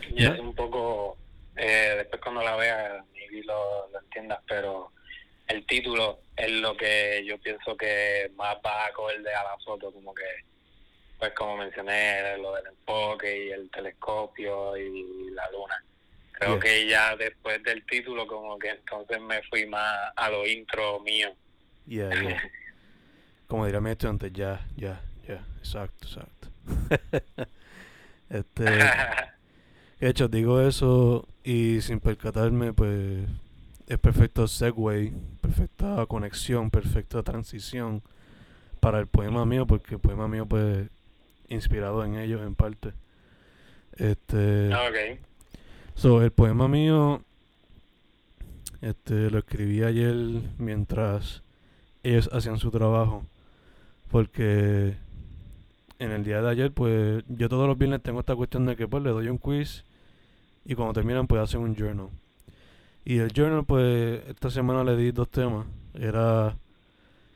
y 0.10 0.26
es 0.26 0.40
un 0.40 0.54
poco, 0.54 1.18
eh, 1.56 1.96
después 1.98 2.22
cuando 2.22 2.42
la 2.44 2.56
veas, 2.56 3.04
ni 3.14 3.42
lo, 3.44 3.90
lo 3.90 4.00
entiendas, 4.00 4.40
pero 4.48 4.92
el 5.48 5.66
título 5.66 6.20
es 6.36 6.52
lo 6.52 6.76
que 6.76 7.24
yo 7.26 7.38
pienso 7.40 7.76
que 7.76 8.32
más 8.36 8.58
va 8.66 8.84
a 8.84 8.88
acorde 8.88 9.34
a 9.34 9.44
la 9.44 9.58
foto, 9.64 9.92
como 9.92 10.14
que, 10.14 10.24
pues 11.18 11.32
como 11.34 11.58
mencioné, 11.58 12.38
lo 12.38 12.54
del 12.56 12.68
enfoque 12.68 13.46
y 13.46 13.52
el 13.52 13.70
telescopio 13.70 14.78
y 14.78 15.32
la 15.32 15.50
luna. 15.52 15.84
Creo 16.34 16.60
que 16.60 16.88
ya 16.88 17.16
después 17.16 17.64
del 17.64 17.84
título 17.86 18.28
como 18.28 18.60
que 18.60 18.70
entonces 18.70 19.20
me 19.20 19.42
fui 19.44 19.66
más 19.66 20.12
a 20.16 20.30
lo 20.30 20.46
intro 20.46 21.00
mío. 21.00 21.34
Yeah, 21.88 22.12
como 23.48 23.66
diría 23.66 23.82
mi 23.82 23.92
estudiante, 23.92 24.32
ya, 24.32 24.64
ya, 24.76 25.02
ya, 25.28 25.44
exacto, 25.58 26.06
exacto. 26.06 26.50
este, 28.30 28.66
hecho, 30.00 30.28
digo 30.28 30.62
eso 30.62 31.28
y 31.44 31.82
sin 31.82 32.00
percatarme, 32.00 32.74
pues 32.74 33.28
es 33.88 33.98
perfecto 33.98 34.48
segue, 34.48 35.14
perfecta 35.42 36.06
conexión, 36.08 36.70
perfecta 36.70 37.24
transición 37.24 38.04
para 38.80 39.00
el 39.00 39.08
poema 39.08 39.46
mío, 39.46 39.66
porque 39.66 39.96
el 39.96 40.02
poema 40.02 40.28
mío, 40.28 40.46
pues, 40.46 40.90
inspirado 41.48 42.04
en 42.04 42.16
ellos 42.16 42.42
en 42.42 42.56
parte. 42.56 42.94
Este, 43.96 44.72
ah, 44.74 44.88
okay. 44.90 45.20
So, 45.96 46.22
el 46.22 46.32
poema 46.32 46.68
mío, 46.68 47.24
este, 48.82 49.32
lo 49.32 49.40
escribí 49.40 49.84
ayer 49.84 50.14
mientras 50.58 51.42
ellos 52.04 52.30
hacían 52.32 52.60
su 52.60 52.70
trabajo, 52.70 53.24
porque 54.12 54.96
en 56.00 56.12
el 56.12 56.24
día 56.24 56.42
de 56.42 56.50
ayer, 56.50 56.72
pues 56.72 57.24
yo 57.28 57.50
todos 57.50 57.68
los 57.68 57.78
viernes 57.78 58.04
tengo 58.04 58.20
esta 58.20 58.36
cuestión 58.36 58.66
de 58.66 58.76
que 58.76 58.88
pues 58.88 59.02
le 59.04 59.10
doy 59.10 59.30
un 59.30 59.38
quiz 59.38 59.84
y 60.68 60.76
cuando 60.76 60.94
terminan 60.94 61.28
pues 61.28 61.42
hacen 61.42 61.62
un 61.62 61.76
journal. 61.76 62.10
Y 63.06 63.20
el 63.20 63.32
journal 63.32 63.64
pues 63.66 64.22
esta 64.28 64.52
semana 64.52 64.84
le 64.84 64.98
di 64.98 65.12
dos 65.12 65.30
temas. 65.30 65.66
Era 65.94 66.58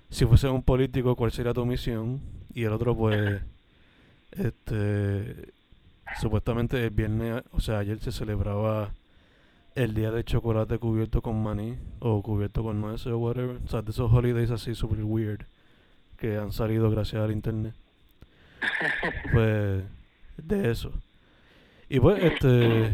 si 0.09 0.25
fuese 0.25 0.49
un 0.49 0.61
político, 0.61 1.15
¿cuál 1.15 1.31
sería 1.31 1.53
tu 1.53 1.65
misión? 1.65 2.19
Y 2.53 2.65
el 2.65 2.73
otro 2.73 2.95
pues 2.95 3.41
este 4.31 5.53
supuestamente 6.19 6.83
el 6.83 6.89
viernes, 6.89 7.41
o 7.53 7.61
sea, 7.61 7.79
ayer 7.79 7.99
se 7.99 8.11
celebraba 8.11 8.91
el 9.75 9.93
día 9.93 10.11
de 10.11 10.25
chocolate 10.25 10.77
cubierto 10.77 11.21
con 11.21 11.41
maní 11.41 11.77
o 11.99 12.21
cubierto 12.21 12.63
con 12.63 12.81
nueces 12.81 13.07
o 13.07 13.17
whatever. 13.17 13.61
O 13.65 13.67
sea, 13.69 13.81
de 13.81 13.91
esos 13.91 14.11
holidays 14.11 14.51
así 14.51 14.75
super 14.75 15.01
weird 15.05 15.45
que 16.17 16.37
han 16.37 16.51
salido 16.51 16.91
gracias 16.91 17.21
al 17.23 17.31
internet. 17.31 17.73
pues 19.31 19.83
de 20.35 20.71
eso. 20.71 20.91
Y 21.87 22.01
pues 22.01 22.21
este 22.21 22.91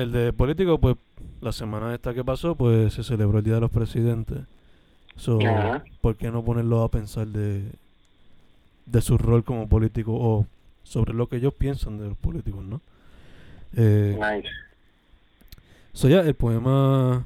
el 0.00 0.12
de 0.12 0.32
político 0.32 0.78
pues 0.78 0.96
la 1.40 1.52
semana 1.52 1.94
esta 1.94 2.14
que 2.14 2.24
pasó 2.24 2.54
pues 2.54 2.94
se 2.94 3.04
celebró 3.04 3.38
el 3.38 3.44
Día 3.44 3.54
de 3.54 3.60
los 3.60 3.70
Presidentes. 3.70 4.38
So, 5.16 5.38
¿por 6.00 6.16
qué 6.16 6.30
no 6.30 6.42
ponerlo 6.44 6.82
a 6.82 6.90
pensar 6.90 7.26
de 7.26 7.70
de 8.86 9.00
su 9.00 9.18
rol 9.18 9.44
como 9.44 9.68
político 9.68 10.12
o 10.14 10.46
sobre 10.82 11.14
lo 11.14 11.28
que 11.28 11.36
ellos 11.36 11.54
piensan 11.54 11.98
de 11.98 12.08
los 12.08 12.18
políticos, 12.18 12.64
¿no? 12.64 12.80
Eh, 13.76 14.18
nice. 14.18 14.48
So 15.92 16.08
ya, 16.08 16.20
el 16.20 16.34
poema 16.34 17.24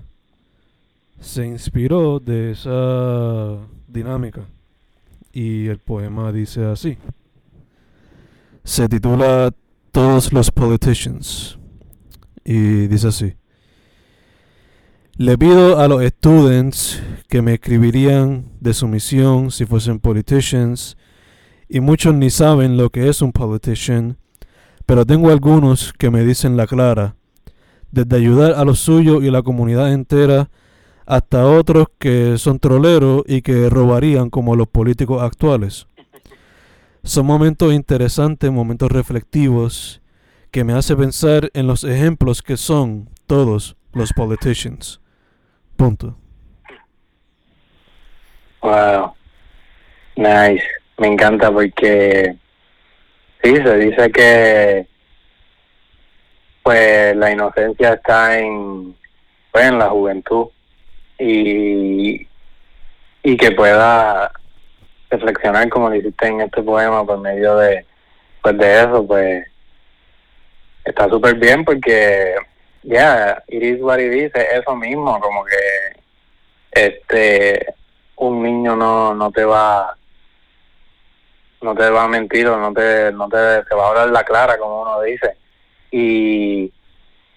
se 1.21 1.47
inspiró 1.47 2.19
de 2.19 2.51
esa 2.51 3.59
dinámica 3.89 4.43
y 5.33 5.69
el 5.69 5.79
poema 5.79 6.33
dice 6.33 6.65
así. 6.67 6.99
Se 8.63 8.89
titula 8.89 9.53
Todos 9.91 10.33
los 10.33 10.51
Politicians. 10.51 11.59
Y 12.45 12.87
dice 12.89 13.09
así. 13.09 13.35
Le 15.17 15.39
pido 15.39 15.79
a 15.79 15.89
los 15.89 16.05
students 16.05 17.01
que 17.29 17.41
me 17.41 17.55
escribirían 17.55 18.47
de 18.61 18.75
su 18.75 18.89
misión 18.89 19.51
si 19.51 19.65
fuesen 19.65 20.01
politicians, 20.01 20.97
y 21.69 21.81
muchos 21.81 22.15
ni 22.15 22.31
saben 22.31 22.77
lo 22.77 22.91
que 22.91 23.09
es 23.09 23.23
un 23.23 23.33
politician, 23.33 24.19
pero 24.87 25.07
tengo 25.07 25.31
algunos 25.31 25.93
que 25.93 26.11
me 26.11 26.25
dicen 26.25 26.57
la 26.57 26.67
clara, 26.67 27.17
desde 27.91 28.17
ayudar 28.17 28.53
a 28.53 28.65
los 28.65 28.81
suyos 28.81 29.23
y 29.23 29.31
la 29.31 29.43
comunidad 29.43 29.93
entera, 29.93 30.51
hasta 31.07 31.47
otros 31.47 31.87
que 31.99 32.37
son 32.39 32.59
troleros 32.59 33.23
y 33.27 33.43
que 33.43 33.71
robarían 33.71 34.31
como 34.31 34.57
los 34.57 34.69
políticos 34.69 35.23
actuales. 35.23 35.87
Son 37.03 37.25
momentos 37.25 37.73
interesantes, 37.73 38.51
momentos 38.51 38.91
reflectivos, 38.91 40.01
que 40.55 40.63
me 40.63 40.73
hace 40.75 40.95
pensar 40.95 41.51
en 41.53 41.67
los 41.67 41.83
ejemplos 41.83 42.41
que 42.41 42.57
son 42.57 43.09
todos 43.27 43.77
los 43.93 44.13
politicians. 44.13 45.01
Punto. 45.77 46.17
Wow. 48.63 49.15
Nice. 50.15 50.63
Me 50.97 51.09
encanta 51.09 51.51
porque 51.51 52.37
sí, 53.43 53.57
se 53.57 53.79
dice 53.79 54.13
que 54.13 54.87
pues 56.63 57.17
la 57.17 57.33
inocencia 57.33 57.95
está 57.95 58.39
en 58.39 58.97
pues, 59.51 59.65
en 59.65 59.81
la 59.81 59.89
juventud 59.89 60.47
y 61.19 62.29
y 63.25 63.37
que 63.37 63.51
pueda 63.51 64.31
reflexionar 65.11 65.69
como 65.69 65.89
lo 65.89 65.97
hiciste 65.97 66.29
en 66.29 66.43
este 66.43 66.63
poema 66.63 67.05
por 67.05 67.19
medio 67.19 67.57
de 67.57 67.85
pues 68.41 68.57
de 68.57 68.83
eso 68.83 69.05
pues 69.05 69.49
está 70.85 71.09
súper 71.09 71.35
bien 71.37 71.65
porque 71.65 72.35
ya, 72.83 72.93
yeah, 72.93 73.45
it 73.49 73.63
is 73.63 73.81
what 73.81 73.99
it 73.99 74.13
is, 74.13 74.33
eso 74.35 74.77
mismo, 74.77 75.19
como 75.21 75.45
que 75.45 75.57
este 76.71 77.75
un 78.17 78.43
niño 78.43 78.77
no, 78.77 79.15
no 79.15 79.31
te 79.31 79.45
va 79.45 79.97
no 81.65 81.75
te 81.75 81.91
va 81.91 82.05
a 82.05 82.09
mentir 82.09 82.47
o 82.47 82.59
no 82.59 82.73
te, 82.73 83.11
no 83.13 83.29
te, 83.29 83.37
va 83.75 83.87
a 83.87 83.89
hablar 83.89 84.11
la 84.11 84.23
clara, 84.23 84.59
como 84.59 84.83
uno 84.83 85.01
dice. 85.01 85.37
Y, 85.91 86.71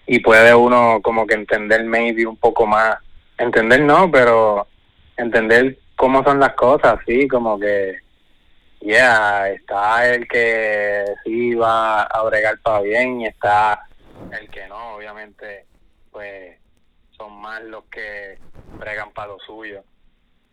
y 0.06 0.18
puede 0.20 0.54
uno 0.54 1.00
como 1.02 1.26
que 1.26 1.34
entender 1.34 1.82
maybe 1.84 2.26
un 2.26 2.36
poco 2.36 2.66
más. 2.66 2.98
Entender 3.38 3.80
no, 3.80 4.10
pero 4.10 4.66
entender 5.16 5.78
cómo 5.96 6.22
son 6.22 6.38
las 6.38 6.52
cosas, 6.54 6.98
sí, 7.06 7.26
como 7.26 7.58
que, 7.58 8.00
yeah, 8.80 9.50
está 9.50 10.14
el 10.14 10.26
que 10.28 11.04
sí 11.24 11.54
va 11.54 12.02
a 12.02 12.22
bregar 12.22 12.58
para 12.60 12.80
bien 12.80 13.20
y 13.20 13.26
está 13.26 13.86
el 14.32 14.48
que 14.50 14.66
no, 14.68 14.96
obviamente, 14.96 15.66
pues 16.10 16.58
son 17.16 17.40
más 17.40 17.62
los 17.62 17.84
que 17.84 18.38
bregan 18.78 19.12
para 19.12 19.28
lo 19.28 19.38
suyo. 19.40 19.82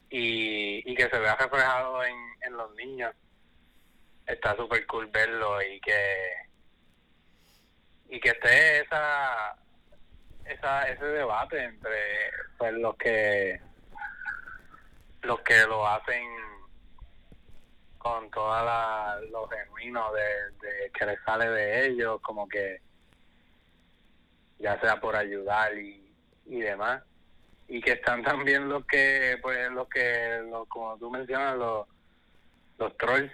Y, 0.10 0.90
y 0.90 0.96
que 0.96 1.10
se 1.10 1.20
vea 1.20 1.36
reflejado 1.36 2.04
en, 2.04 2.16
en 2.42 2.58
los 2.58 2.74
niños. 2.76 3.14
Está 4.26 4.56
súper 4.56 4.86
cool 4.88 5.08
verlo 5.08 5.62
y 5.62 5.80
que 5.82 6.46
y 8.10 8.20
que 8.20 8.30
esté 8.30 8.82
esa, 8.82 9.56
esa 10.46 10.88
ese 10.90 11.06
debate 11.06 11.64
entre 11.64 12.32
pues 12.58 12.74
los 12.74 12.96
que 12.98 13.60
los 15.24 15.40
que 15.42 15.66
lo 15.66 15.88
hacen 15.88 16.24
con 18.06 18.30
toda 18.30 18.64
la, 18.64 19.20
lo 19.32 19.48
genuino 19.48 20.14
de, 20.14 20.22
de 20.62 20.92
que 20.92 21.08
les 21.08 21.20
sale 21.26 21.50
de 21.50 21.88
ellos 21.88 22.22
como 22.22 22.48
que 22.48 22.80
ya 24.60 24.80
sea 24.80 25.00
por 25.00 25.16
ayudar 25.16 25.76
y, 25.76 26.08
y 26.46 26.60
demás. 26.60 27.02
Y 27.68 27.82
que 27.82 27.94
están 27.94 28.22
también 28.22 28.70
los 28.70 28.86
que 28.86 29.40
pues 29.42 29.72
los 29.72 29.90
que 29.90 30.40
los, 30.52 30.68
como 30.68 30.96
tú 31.00 31.10
mencionas 31.10 31.58
los 31.58 31.88
los 32.78 32.96
trolls 32.98 33.32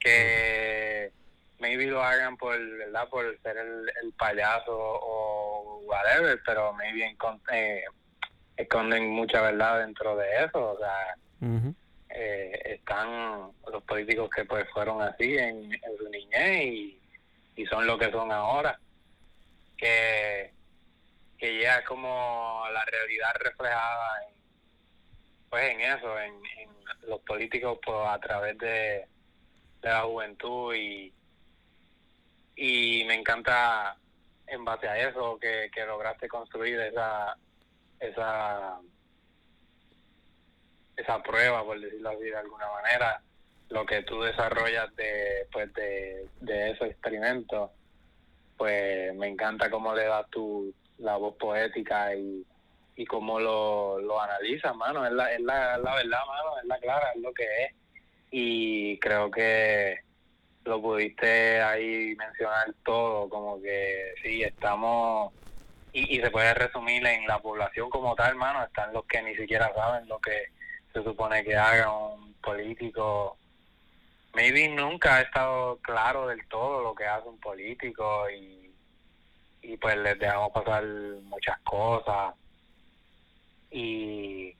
que 0.00 1.12
maybe 1.58 1.84
lo 1.84 2.02
hagan 2.02 2.38
por 2.38 2.58
verdad 2.78 3.06
por 3.10 3.38
ser 3.42 3.58
el, 3.58 3.92
el 4.02 4.12
payaso 4.14 4.72
o 4.72 5.82
whatever 5.84 6.40
pero 6.46 6.72
maybe 6.72 7.14
eh, 7.52 7.84
esconden 8.56 9.10
mucha 9.10 9.42
verdad 9.42 9.80
dentro 9.80 10.16
de 10.16 10.44
eso 10.44 10.70
o 10.70 10.78
sea 10.78 11.68
eh, 12.18 12.62
están 12.64 13.52
los 13.70 13.82
políticos 13.82 14.30
que 14.34 14.46
pues 14.46 14.66
fueron 14.70 15.02
así 15.02 15.36
en, 15.36 15.70
en 15.70 15.98
su 15.98 16.08
niñez 16.08 16.64
y, 17.56 17.66
son 17.70 17.86
lo 17.86 17.98
que 17.98 18.10
son 18.10 18.30
ahora 18.32 18.78
que 19.76 20.50
que 21.38 21.60
ya 21.60 21.78
es 21.78 21.86
como 21.86 22.64
la 22.72 22.84
realidad 22.84 23.34
reflejada 23.40 24.22
en, 24.28 24.34
pues 25.50 25.70
en 25.72 25.80
eso, 25.80 26.18
en, 26.20 26.34
los 27.02 27.20
políticos 27.20 27.78
pues, 27.84 27.98
a 28.08 28.18
través 28.18 28.56
de, 28.58 29.06
la 29.82 30.00
juventud 30.02 30.74
y, 30.74 31.12
y 32.56 33.04
me 33.04 33.14
encanta 33.14 33.96
en 34.46 34.64
base 34.64 34.88
a 34.88 35.08
eso 35.08 35.38
que, 35.38 35.70
que 35.72 35.84
lograste 35.84 36.28
construir 36.28 36.80
esa 36.80 37.36
esa 38.00 38.80
esa 40.96 41.22
prueba 41.22 41.64
por 41.64 41.80
decirlo 41.80 42.10
así 42.10 42.24
de 42.24 42.36
alguna 42.36 42.66
manera 42.70 43.20
lo 43.68 43.84
que 43.84 44.02
tú 44.02 44.22
desarrollas 44.22 44.94
de 44.96 45.46
pues 45.52 45.72
de, 45.74 46.26
de 46.40 46.70
esos 46.70 46.88
experimentos 46.88 47.70
pues 48.56 49.14
me 49.14 49.28
encanta 49.28 49.70
cómo 49.70 49.94
le 49.94 50.04
das 50.04 50.28
tu, 50.30 50.72
la 50.98 51.16
voz 51.16 51.36
poética 51.36 52.14
y, 52.14 52.44
y 52.96 53.04
cómo 53.04 53.38
lo, 53.38 54.00
lo 54.00 54.20
analiza, 54.20 54.72
mano. 54.72 55.04
Es 55.06 55.12
la, 55.12 55.32
es 55.32 55.40
la, 55.40 55.78
la 55.78 55.94
verdad, 55.94 56.20
mano, 56.26 56.58
es 56.58 56.64
la 56.64 56.78
clara, 56.78 57.12
es 57.14 57.20
lo 57.20 57.32
que 57.32 57.64
es. 57.64 57.72
Y 58.30 58.98
creo 58.98 59.30
que 59.30 60.00
lo 60.64 60.80
pudiste 60.82 61.60
ahí 61.60 62.14
mencionar 62.16 62.74
todo, 62.84 63.28
como 63.28 63.60
que 63.62 64.14
sí, 64.22 64.42
estamos, 64.42 65.32
y, 65.92 66.16
y 66.16 66.20
se 66.20 66.30
puede 66.30 66.52
resumir 66.54 67.06
en 67.06 67.26
la 67.26 67.38
población 67.38 67.88
como 67.88 68.14
tal, 68.16 68.34
mano, 68.34 68.64
están 68.64 68.92
los 68.92 69.04
que 69.06 69.22
ni 69.22 69.36
siquiera 69.36 69.72
saben 69.74 70.08
lo 70.08 70.18
que 70.18 70.46
se 70.96 71.04
supone 71.04 71.44
que 71.44 71.54
haga 71.54 71.92
un 71.92 72.32
político. 72.34 73.36
Maybe 74.34 74.68
nunca 74.68 75.16
ha 75.16 75.20
estado 75.20 75.78
claro 75.82 76.26
del 76.26 76.46
todo 76.48 76.82
lo 76.82 76.94
que 76.94 77.04
hace 77.06 77.28
un 77.28 77.38
político 77.38 78.30
y 78.30 78.66
y 79.62 79.76
pues 79.78 79.96
les 79.96 80.18
dejamos 80.18 80.52
pasar 80.52 80.84
muchas 81.22 81.58
cosas 81.60 82.34
y 83.70 84.54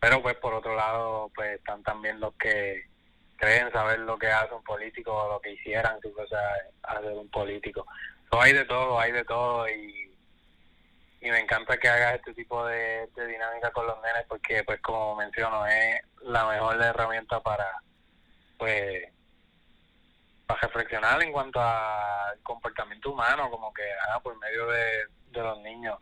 pero 0.00 0.22
pues 0.22 0.34
por 0.36 0.54
otro 0.54 0.74
lado 0.74 1.30
pues 1.34 1.58
están 1.58 1.82
también 1.82 2.18
los 2.20 2.32
que 2.34 2.84
creen 3.36 3.70
saber 3.70 3.98
lo 4.00 4.18
que 4.18 4.28
hace 4.28 4.54
un 4.54 4.64
político 4.64 5.14
o 5.14 5.28
lo 5.28 5.40
que 5.40 5.52
hicieran 5.52 6.00
si 6.00 6.08
fuese 6.10 6.36
hacer 6.84 7.12
un 7.12 7.28
político 7.28 7.86
hay 8.30 8.54
de 8.54 8.64
todo 8.64 8.98
hay 8.98 9.12
de 9.12 9.24
todo 9.24 9.68
y 9.68 10.09
y 11.20 11.30
me 11.30 11.38
encanta 11.40 11.76
que 11.76 11.88
hagas 11.88 12.14
este 12.14 12.34
tipo 12.34 12.64
de, 12.66 13.08
de 13.14 13.26
dinámica 13.26 13.70
con 13.72 13.86
los 13.86 13.96
nenes 14.02 14.24
porque 14.28 14.64
pues 14.64 14.80
como 14.80 15.16
menciono 15.16 15.66
es 15.66 16.00
la 16.22 16.46
mejor 16.46 16.80
herramienta 16.80 17.40
para 17.40 17.66
pues 18.58 19.04
para 20.46 20.60
reflexionar 20.62 21.22
en 21.22 21.32
cuanto 21.32 21.60
al 21.60 22.38
comportamiento 22.42 23.12
humano, 23.12 23.50
como 23.50 23.72
que 23.72 23.82
ah, 24.08 24.20
por 24.20 24.36
medio 24.38 24.66
de, 24.66 24.82
de 25.32 25.42
los 25.42 25.60
niños, 25.62 25.96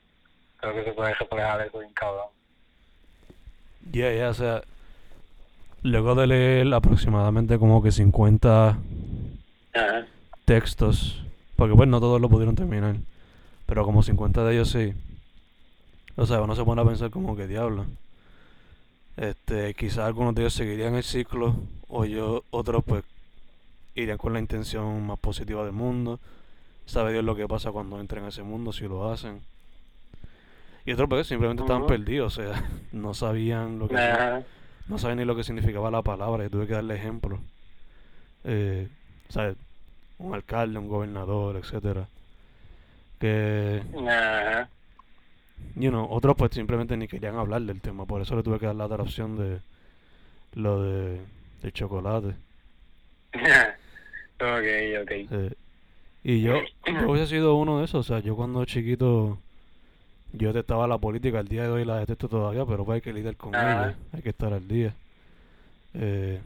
creo 0.57 0.75
que 0.75 0.85
se 0.85 0.93
puede 0.93 1.15
reflejar 1.15 1.61
eso 1.61 1.79
bien 1.79 1.93
cabrón. 1.93 2.29
Ya, 3.93 4.13
ya, 4.13 4.31
o 4.31 4.35
sea, 4.35 4.63
luego 5.83 6.15
de 6.15 6.27
leer 6.27 6.73
aproximadamente 6.73 7.59
como 7.59 7.83
que 7.83 7.93
50 7.93 8.79
textos, 10.45 11.23
porque 11.57 11.75
pues 11.75 11.89
no 11.89 12.01
todos 12.01 12.21
lo 12.21 12.29
pudieron 12.29 12.57
terminar, 12.57 12.97
pero 13.67 13.85
como 13.85 14.03
50 14.03 14.45
de 14.45 14.55
ellos 14.55 14.71
sí. 14.71 14.95
O 16.19 16.27
sea, 16.27 16.43
uno 16.43 16.57
se 16.57 16.65
pone 16.65 16.83
a 16.83 16.85
pensar 16.85 17.11
como 17.11 17.37
que 17.37 17.47
diablo. 17.47 17.87
Este, 19.17 19.73
quizás 19.75 19.99
algunos 20.01 20.35
de 20.35 20.43
ellos 20.43 20.53
seguirían 20.53 20.97
el 20.97 21.05
ciclo, 21.05 21.55
o 21.87 22.05
yo, 22.05 22.43
otros 22.51 22.83
pues 22.85 23.05
irían 23.95 24.19
con 24.19 24.33
la 24.33 24.41
intención 24.41 25.07
más 25.07 25.19
positiva 25.21 25.63
del 25.63 25.73
mundo. 25.73 26.19
Sabe 26.87 27.13
Dios 27.13 27.25
lo 27.25 27.37
que 27.37 27.47
pasa 27.47 27.71
cuando 27.71 28.01
entren 28.01 28.25
a 28.25 28.29
ese 28.29 28.43
mundo, 28.43 28.73
si 28.73 28.89
lo 28.89 29.09
hacen. 29.09 29.43
Y 30.85 30.93
otros 30.93 31.09
pues 31.09 31.29
simplemente 31.29 31.63
estaban 31.63 31.87
perdidos, 31.87 32.37
o 32.37 32.43
sea, 32.43 32.65
no 32.93 33.15
sabían 33.15 33.79
lo 33.79 33.87
que 33.87 34.45
no 34.89 34.99
sabían 34.99 35.19
ni 35.19 35.25
lo 35.25 35.37
que 35.37 35.45
significaba 35.45 35.89
la 35.89 36.03
palabra, 36.03 36.45
y 36.45 36.49
tuve 36.49 36.67
que 36.67 36.75
darle 36.75 36.97
ejemplo. 36.97 37.39
Eh, 38.43 38.89
¿sabes? 39.29 39.57
Un 40.19 40.35
alcalde, 40.35 40.81
un 40.81 40.89
gobernador, 40.89 41.57
etcétera. 41.57 42.09
Que 43.21 43.83
you 45.77 45.91
know, 45.91 46.07
otros 46.11 46.37
pues 46.37 46.53
simplemente 46.53 46.97
ni 46.97 47.09
querían 47.09 47.37
hablar 47.37 47.63
del 47.63 47.81
tema, 47.81 48.07
por 48.07 48.23
eso 48.23 48.37
le 48.37 48.43
tuve 48.43 48.59
que 48.59 48.67
dar 48.67 48.77
la 48.77 48.87
otra 48.87 49.03
opción 49.03 49.37
de 49.37 49.61
lo 50.55 50.83
de, 50.83 51.21
de 51.63 51.73
chocolate. 51.73 52.35
Ok, 54.41 55.03
ok. 55.03 55.53
Y 56.23 56.43
yo, 56.43 56.61
yo 56.87 57.11
hubiese 57.11 57.27
sido 57.27 57.57
uno 57.57 57.79
de 57.79 57.87
esos, 57.87 58.09
o 58.09 58.15
sea, 58.15 58.23
yo 58.23 58.37
cuando 58.37 58.65
chiquito, 58.65 59.39
yo 60.33 60.53
detestaba 60.53 60.87
la 60.87 60.99
política, 60.99 61.41
al 61.41 61.49
día 61.49 61.63
de 61.63 61.71
hoy 61.71 61.85
la 61.85 61.99
detesto 61.99 62.29
todavía, 62.29 62.65
pero 62.65 62.85
pues 62.85 62.97
hay 62.97 63.01
que 63.01 63.13
lidiar 63.13 63.37
con 63.37 63.55
ella, 63.55 63.97
hay 64.13 64.23
que 64.23 64.29
estar 64.29 64.53
al 64.53 64.69
día. 64.69 64.95
Eh, 65.95 66.41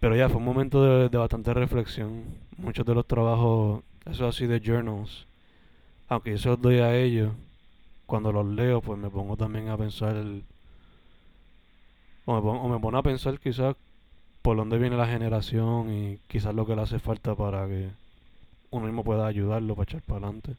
pero 0.00 0.16
ya, 0.16 0.28
fue 0.28 0.38
un 0.38 0.44
momento 0.44 0.82
de, 0.84 1.08
de, 1.08 1.18
bastante 1.18 1.54
reflexión. 1.54 2.24
Muchos 2.56 2.84
de 2.84 2.94
los 2.94 3.06
trabajos, 3.06 3.82
eso 4.04 4.26
así 4.26 4.46
de 4.46 4.60
journals, 4.60 5.26
aunque 6.08 6.32
yo 6.32 6.38
se 6.38 6.48
los 6.48 6.60
doy 6.60 6.78
a 6.78 6.96
ellos, 6.96 7.32
cuando 8.06 8.32
los 8.32 8.46
leo, 8.46 8.80
pues 8.80 8.98
me 8.98 9.10
pongo 9.10 9.36
también 9.36 9.68
a 9.68 9.76
pensar, 9.76 10.16
o, 12.24 12.34
me 12.34 12.40
pongo, 12.40 12.62
o 12.62 12.68
me 12.68 12.78
pongo 12.78 12.98
a 12.98 13.02
pensar 13.02 13.38
quizás 13.38 13.76
por 14.42 14.56
dónde 14.56 14.78
viene 14.78 14.96
la 14.96 15.06
generación 15.06 15.90
y 15.90 16.18
quizás 16.28 16.54
lo 16.54 16.66
que 16.66 16.76
le 16.76 16.82
hace 16.82 16.98
falta 16.98 17.34
para 17.34 17.66
que 17.66 17.88
uno 18.70 18.86
mismo 18.86 19.04
pueda 19.04 19.26
ayudarlo 19.26 19.74
para 19.74 19.84
echar 19.84 20.02
para 20.02 20.26
adelante. 20.26 20.56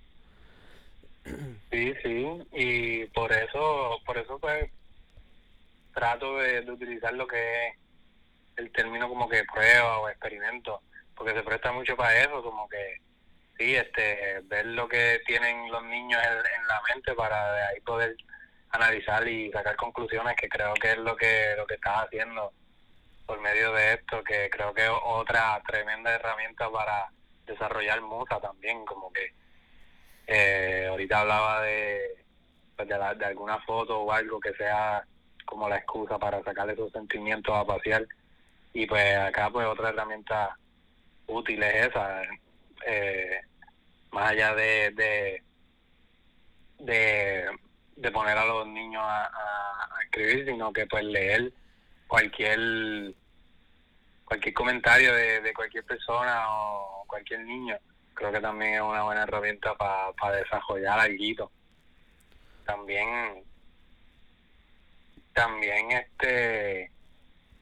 Sí, 1.71 1.93
sí, 2.03 2.27
y 2.53 3.05
por 3.07 3.31
eso, 3.31 3.99
por 4.05 4.17
eso 4.17 4.37
pues 4.39 4.71
trato 5.93 6.37
de, 6.37 6.59
utilizar 6.69 7.13
lo 7.13 7.25
que 7.25 7.67
es 7.67 7.73
el 8.57 8.71
término 8.71 9.09
como 9.09 9.27
que 9.27 9.43
prueba 9.51 9.99
o 9.99 10.09
experimento, 10.09 10.81
porque 11.15 11.33
se 11.33 11.43
presta 11.43 11.71
mucho 11.71 11.95
para 11.95 12.21
eso, 12.21 12.43
como 12.43 12.67
que 12.69 12.97
sí, 13.57 13.75
este, 13.75 14.41
ver 14.43 14.65
lo 14.67 14.87
que 14.87 15.21
tienen 15.25 15.71
los 15.71 15.83
niños 15.83 16.21
en, 16.23 16.67
la 16.67 16.81
mente 16.93 17.13
para 17.13 17.53
de 17.53 17.61
ahí 17.61 17.81
poder 17.81 18.15
analizar 18.71 19.27
y 19.27 19.51
sacar 19.51 19.75
conclusiones, 19.75 20.35
que 20.35 20.49
creo 20.49 20.73
que 20.75 20.91
es 20.91 20.97
lo 20.97 21.15
que 21.15 21.53
lo 21.57 21.65
que 21.65 21.75
estás 21.75 22.05
haciendo 22.05 22.51
por 23.25 23.39
medio 23.41 23.71
de 23.73 23.93
esto, 23.93 24.23
que 24.23 24.49
creo 24.49 24.73
que 24.73 24.85
es 24.85 24.91
otra 25.03 25.61
tremenda 25.67 26.11
herramienta 26.11 26.69
para 26.69 27.09
desarrollar 27.45 28.01
musa 28.01 28.39
también, 28.39 28.85
como 28.85 29.11
que 29.11 29.33
eh, 30.27 30.87
ahorita 30.89 31.21
hablaba 31.21 31.61
de, 31.61 32.23
pues 32.75 32.87
de, 32.87 32.95
de 32.95 33.25
alguna 33.25 33.59
foto 33.61 34.01
o 34.01 34.11
algo 34.11 34.39
que 34.39 34.53
sea 34.53 35.03
como 35.45 35.69
la 35.69 35.77
excusa 35.77 36.17
para 36.17 36.43
sacarle 36.43 36.73
esos 36.73 36.91
sentimientos 36.91 37.55
a 37.55 37.65
pasear. 37.65 38.05
Y 38.73 38.85
pues 38.87 39.17
acá 39.17 39.49
pues 39.49 39.65
otra 39.67 39.89
herramienta 39.89 40.57
útil 41.27 41.63
es 41.63 41.87
esa 41.87 42.21
eh, 42.85 43.41
más 44.11 44.31
allá 44.31 44.55
de, 44.55 44.91
de 44.91 45.43
de, 46.79 48.11
poner 48.11 48.37
a 48.37 48.45
los 48.45 48.67
niños 48.67 49.01
a, 49.03 49.29
escribir 50.03 50.45
sino 50.45 50.71
que 50.71 50.85
pues 50.87 51.03
leer 51.03 51.51
cualquier 52.07 53.13
cualquier 54.23 54.53
comentario 54.53 55.13
de, 55.13 55.53
cualquier 55.53 55.83
persona 55.85 56.45
o 56.47 57.03
cualquier 57.07 57.41
niño 57.41 57.77
creo 58.13 58.31
que 58.31 58.39
también 58.39 58.75
es 58.75 58.81
una 58.81 59.03
buena 59.03 59.23
herramienta 59.23 59.75
para 59.75 60.37
desarrollar 60.37 60.99
algo. 60.99 61.51
También 62.65 63.43
también 65.33 65.91
este 65.91 66.89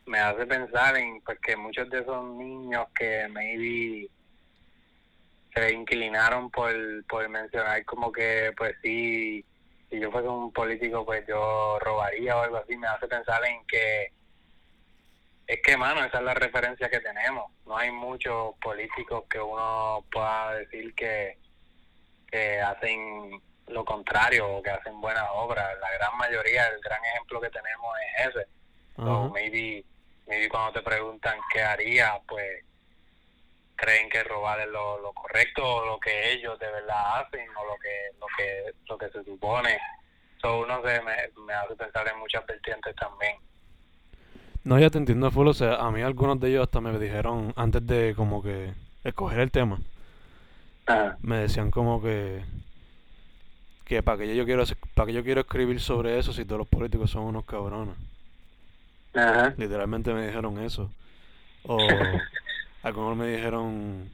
me 0.05 0.19
hace 0.19 0.45
pensar 0.45 0.95
en 0.95 1.21
pues 1.21 1.39
que 1.39 1.55
muchos 1.55 1.89
de 1.89 1.99
esos 2.01 2.23
niños 2.35 2.85
que 2.95 3.27
maybe 3.29 4.09
se 5.53 5.73
inclinaron 5.73 6.49
por, 6.49 6.73
por 7.07 7.27
mencionar 7.29 7.83
como 7.85 8.11
que 8.11 8.51
pues 8.57 8.75
sí 8.81 9.45
si 9.89 9.99
yo 9.99 10.11
fuese 10.11 10.27
un 10.27 10.51
político 10.51 11.05
pues 11.05 11.25
yo 11.27 11.77
robaría 11.79 12.35
o 12.37 12.41
algo 12.41 12.57
así 12.57 12.75
me 12.75 12.87
hace 12.87 13.07
pensar 13.07 13.43
en 13.45 13.65
que 13.67 14.11
es 15.47 15.61
que, 15.61 15.75
mano, 15.75 16.03
esa 16.03 16.19
es 16.19 16.23
la 16.23 16.33
referencia 16.33 16.89
que 16.89 16.99
tenemos. 16.99 17.51
No 17.65 17.77
hay 17.77 17.91
muchos 17.91 18.55
políticos 18.61 19.25
que 19.29 19.39
uno 19.39 20.05
pueda 20.11 20.55
decir 20.55 20.93
que, 20.95 21.37
que 22.31 22.61
hacen 22.61 23.41
lo 23.67 23.83
contrario 23.83 24.47
o 24.47 24.63
que 24.63 24.69
hacen 24.69 24.99
buenas 25.01 25.27
obras. 25.33 25.67
La 25.81 25.91
gran 25.91 26.17
mayoría, 26.17 26.67
el 26.67 26.79
gran 26.81 27.03
ejemplo 27.05 27.41
que 27.41 27.49
tenemos 27.49 27.93
es 28.17 28.27
ese. 28.27 28.47
o 28.97 29.29
maybe, 29.29 29.83
maybe 30.27 30.49
cuando 30.49 30.73
te 30.73 30.81
preguntan 30.81 31.37
qué 31.51 31.61
haría, 31.61 32.19
pues 32.27 32.63
creen 33.75 34.09
que 34.09 34.23
robar 34.23 34.59
es 34.59 34.67
lo, 34.67 34.99
lo 34.99 35.13
correcto 35.13 35.63
o 35.63 35.85
lo 35.85 35.99
que 35.99 36.31
ellos 36.33 36.57
de 36.59 36.71
verdad 36.71 37.21
hacen 37.21 37.47
o 37.49 37.65
lo 37.65 37.77
que 37.81 38.17
lo 38.19 38.27
que 38.37 38.73
lo 38.87 38.97
que 38.97 39.09
se 39.09 39.23
supone. 39.23 39.79
So, 40.41 40.59
uno 40.59 40.81
se 40.83 41.01
me, 41.01 41.15
me 41.45 41.53
hace 41.53 41.75
pensar 41.75 42.07
en 42.07 42.19
muchas 42.19 42.45
vertientes 42.45 42.95
también. 42.95 43.37
No, 44.63 44.79
ya 44.79 44.89
te 44.89 44.97
entiendo 44.97 45.29
full, 45.31 45.47
o 45.47 45.53
sea, 45.53 45.75
a 45.75 45.91
mí 45.91 46.01
algunos 46.01 46.39
de 46.39 46.49
ellos 46.49 46.63
hasta 46.63 46.79
me 46.79 46.97
dijeron, 46.97 47.53
antes 47.55 47.85
de 47.85 48.13
como 48.15 48.41
que 48.41 48.73
escoger 49.03 49.39
el 49.39 49.51
tema, 49.51 49.79
ah. 50.87 51.15
me 51.21 51.37
decían 51.37 51.69
como 51.69 52.01
que 52.01 52.43
que 53.85 54.01
para 54.01 54.19
que 54.19 54.35
yo 54.35 54.45
quiero 54.45 54.63
para 54.93 55.07
que 55.07 55.13
yo 55.13 55.23
quiero 55.23 55.41
escribir 55.41 55.81
sobre 55.81 56.17
eso 56.17 56.31
si 56.31 56.45
todos 56.45 56.59
los 56.59 56.67
políticos 56.67 57.11
son 57.11 57.23
unos 57.23 57.45
cabrones. 57.45 57.95
Ajá. 59.13 59.53
Literalmente 59.57 60.13
me 60.13 60.27
dijeron 60.27 60.59
eso. 60.63 60.89
O 61.63 61.77
algunos 62.83 63.17
me 63.17 63.27
dijeron 63.27 64.09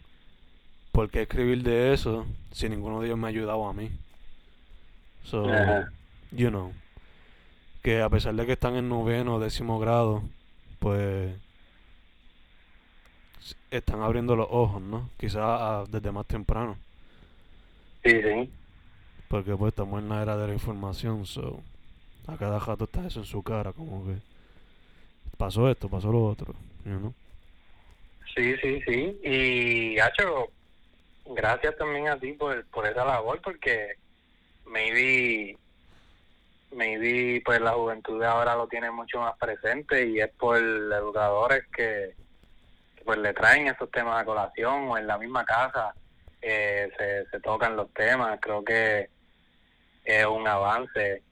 ¿por 0.91 1.09
qué 1.09 1.23
escribir 1.23 1.63
de 1.63 1.93
eso 1.93 2.25
si 2.51 2.69
ninguno 2.69 2.99
de 2.99 3.07
ellos 3.07 3.17
me 3.17 3.27
ha 3.27 3.29
ayudado 3.29 3.67
a 3.67 3.73
mí? 3.73 3.89
So, 5.23 5.45
you 6.31 6.49
know, 6.49 6.73
que 7.81 8.01
a 8.01 8.09
pesar 8.09 8.35
de 8.35 8.45
que 8.45 8.53
están 8.53 8.75
en 8.75 8.89
noveno 8.89 9.35
o 9.35 9.39
décimo 9.39 9.79
grado, 9.79 10.23
pues 10.79 11.33
están 13.71 14.01
abriendo 14.01 14.35
los 14.35 14.47
ojos, 14.49 14.81
¿no? 14.81 15.09
Quizás 15.17 15.89
desde 15.91 16.11
más 16.11 16.25
temprano. 16.25 16.77
Sí, 18.03 18.21
sí. 18.21 18.49
Porque 19.27 19.55
pues 19.55 19.69
estamos 19.69 20.01
en 20.01 20.09
la 20.09 20.21
era 20.21 20.35
de 20.37 20.47
la 20.47 20.53
información, 20.53 21.25
so 21.25 21.61
a 22.27 22.37
cada 22.37 22.59
rato 22.59 22.85
está 22.85 23.05
eso 23.05 23.19
en 23.19 23.25
su 23.25 23.41
cara, 23.43 23.73
como 23.73 24.05
que 24.05 24.15
pasó 25.37 25.69
esto, 25.69 25.87
pasó 25.87 26.11
lo 26.11 26.25
otro, 26.25 26.53
¿no? 26.85 27.13
Sí, 28.39 28.55
sí, 28.61 28.81
sí. 28.87 29.19
Y, 29.21 29.99
Hacho, 29.99 30.47
gracias 31.25 31.75
también 31.75 32.07
a 32.07 32.17
ti 32.17 32.31
por, 32.31 32.65
por 32.67 32.87
esa 32.87 33.03
labor, 33.03 33.41
porque 33.41 33.95
maybe 34.65 35.57
maybe 36.71 37.41
pues 37.43 37.59
la 37.59 37.73
juventud 37.73 38.23
ahora 38.23 38.55
lo 38.55 38.67
tiene 38.69 38.91
mucho 38.91 39.19
más 39.19 39.35
presente 39.37 40.07
y 40.07 40.21
es 40.21 40.29
por 40.35 40.57
educadores 40.57 41.67
que, 41.75 42.15
pues 43.03 43.17
le 43.17 43.33
traen 43.33 43.67
esos 43.67 43.91
temas 43.91 44.21
a 44.21 44.25
colación 44.25 44.87
o 44.87 44.97
en 44.97 45.07
la 45.07 45.17
misma 45.17 45.43
casa 45.43 45.93
eh, 46.41 46.89
se, 46.97 47.25
se 47.25 47.39
tocan 47.41 47.75
los 47.75 47.91
temas 47.93 48.39
creo 48.39 48.63
que 48.63 49.09
es 50.05 50.25
un 50.25 50.47
avance 50.47 51.23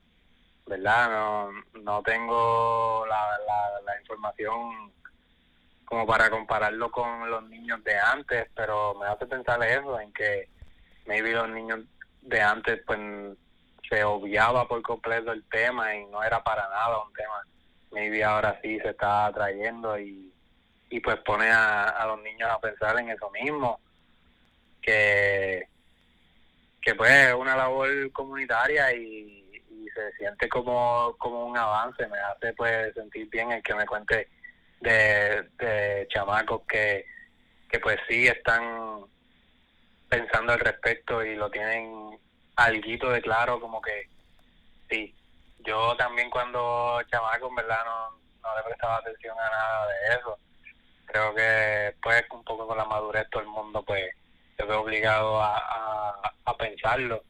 verdad 0.66 1.08
no 1.08 1.50
no 1.80 2.02
tengo 2.02 3.06
la, 3.08 3.38
la, 3.46 3.80
la 3.86 4.00
información 4.00 4.92
como 5.88 6.06
para 6.06 6.28
compararlo 6.28 6.90
con 6.90 7.30
los 7.30 7.42
niños 7.48 7.82
de 7.82 7.96
antes 7.98 8.46
pero 8.54 8.94
me 8.94 9.06
hace 9.06 9.26
pensar 9.26 9.62
eso 9.62 9.98
en 9.98 10.12
que 10.12 10.48
maybe 11.06 11.32
los 11.32 11.48
niños 11.48 11.80
de 12.22 12.40
antes 12.40 12.82
pues 12.86 12.98
se 13.88 14.04
obviaba 14.04 14.68
por 14.68 14.82
completo 14.82 15.32
el 15.32 15.44
tema 15.48 15.94
y 15.94 16.04
no 16.06 16.22
era 16.22 16.42
para 16.42 16.68
nada 16.68 17.02
un 17.02 17.12
tema. 17.14 17.42
Maybe 17.90 18.22
ahora 18.22 18.58
sí 18.62 18.78
se 18.80 18.90
está 18.90 19.30
trayendo 19.32 19.98
y, 19.98 20.32
y 20.90 21.00
pues 21.00 21.16
pone 21.24 21.50
a, 21.50 22.04
los 22.06 22.22
niños 22.22 22.50
a 22.50 22.60
pensar 22.60 22.98
en 22.98 23.10
eso 23.10 23.30
mismo, 23.30 23.80
que, 24.82 25.68
que 26.82 26.94
pues 26.94 27.10
es 27.10 27.34
una 27.34 27.56
labor 27.56 27.88
comunitaria 28.12 28.92
y, 28.94 29.36
se 29.94 30.12
siente 30.12 30.48
como, 30.48 31.16
como 31.18 31.46
un 31.46 31.56
avance, 31.56 32.06
me 32.06 32.18
hace 32.18 32.52
pues 32.52 32.94
sentir 32.94 33.28
bien 33.30 33.50
el 33.50 33.62
que 33.62 33.74
me 33.74 33.86
cuente 33.86 34.28
de, 34.80 35.48
de 35.58 36.06
chamacos 36.08 36.62
que, 36.68 37.04
que 37.70 37.80
pues 37.80 37.98
sí 38.08 38.26
están 38.26 39.04
pensando 40.08 40.52
al 40.52 40.60
respecto 40.60 41.24
y 41.24 41.36
lo 41.36 41.50
tienen 41.50 42.18
alguito 42.56 43.10
de 43.10 43.22
claro, 43.22 43.60
como 43.60 43.80
que 43.80 44.08
sí. 44.90 45.14
Yo 45.60 45.96
también 45.96 46.30
cuando 46.30 47.00
chamaco, 47.10 47.48
en 47.48 47.54
verdad, 47.56 47.84
no, 47.84 48.10
no 48.42 48.56
le 48.56 48.62
prestaba 48.64 48.96
atención 48.96 49.36
a 49.38 49.50
nada 49.50 49.86
de 49.86 50.14
eso. 50.14 50.38
Creo 51.06 51.34
que 51.34 51.94
pues 52.02 52.24
un 52.30 52.44
poco 52.44 52.66
con 52.66 52.78
la 52.78 52.84
madurez 52.84 53.28
todo 53.30 53.42
el 53.42 53.48
mundo 53.48 53.82
pues 53.82 54.04
se 54.56 54.64
ve 54.64 54.74
obligado 54.74 55.40
a, 55.40 56.32
a, 56.44 56.56
pensarlo. 56.56 57.22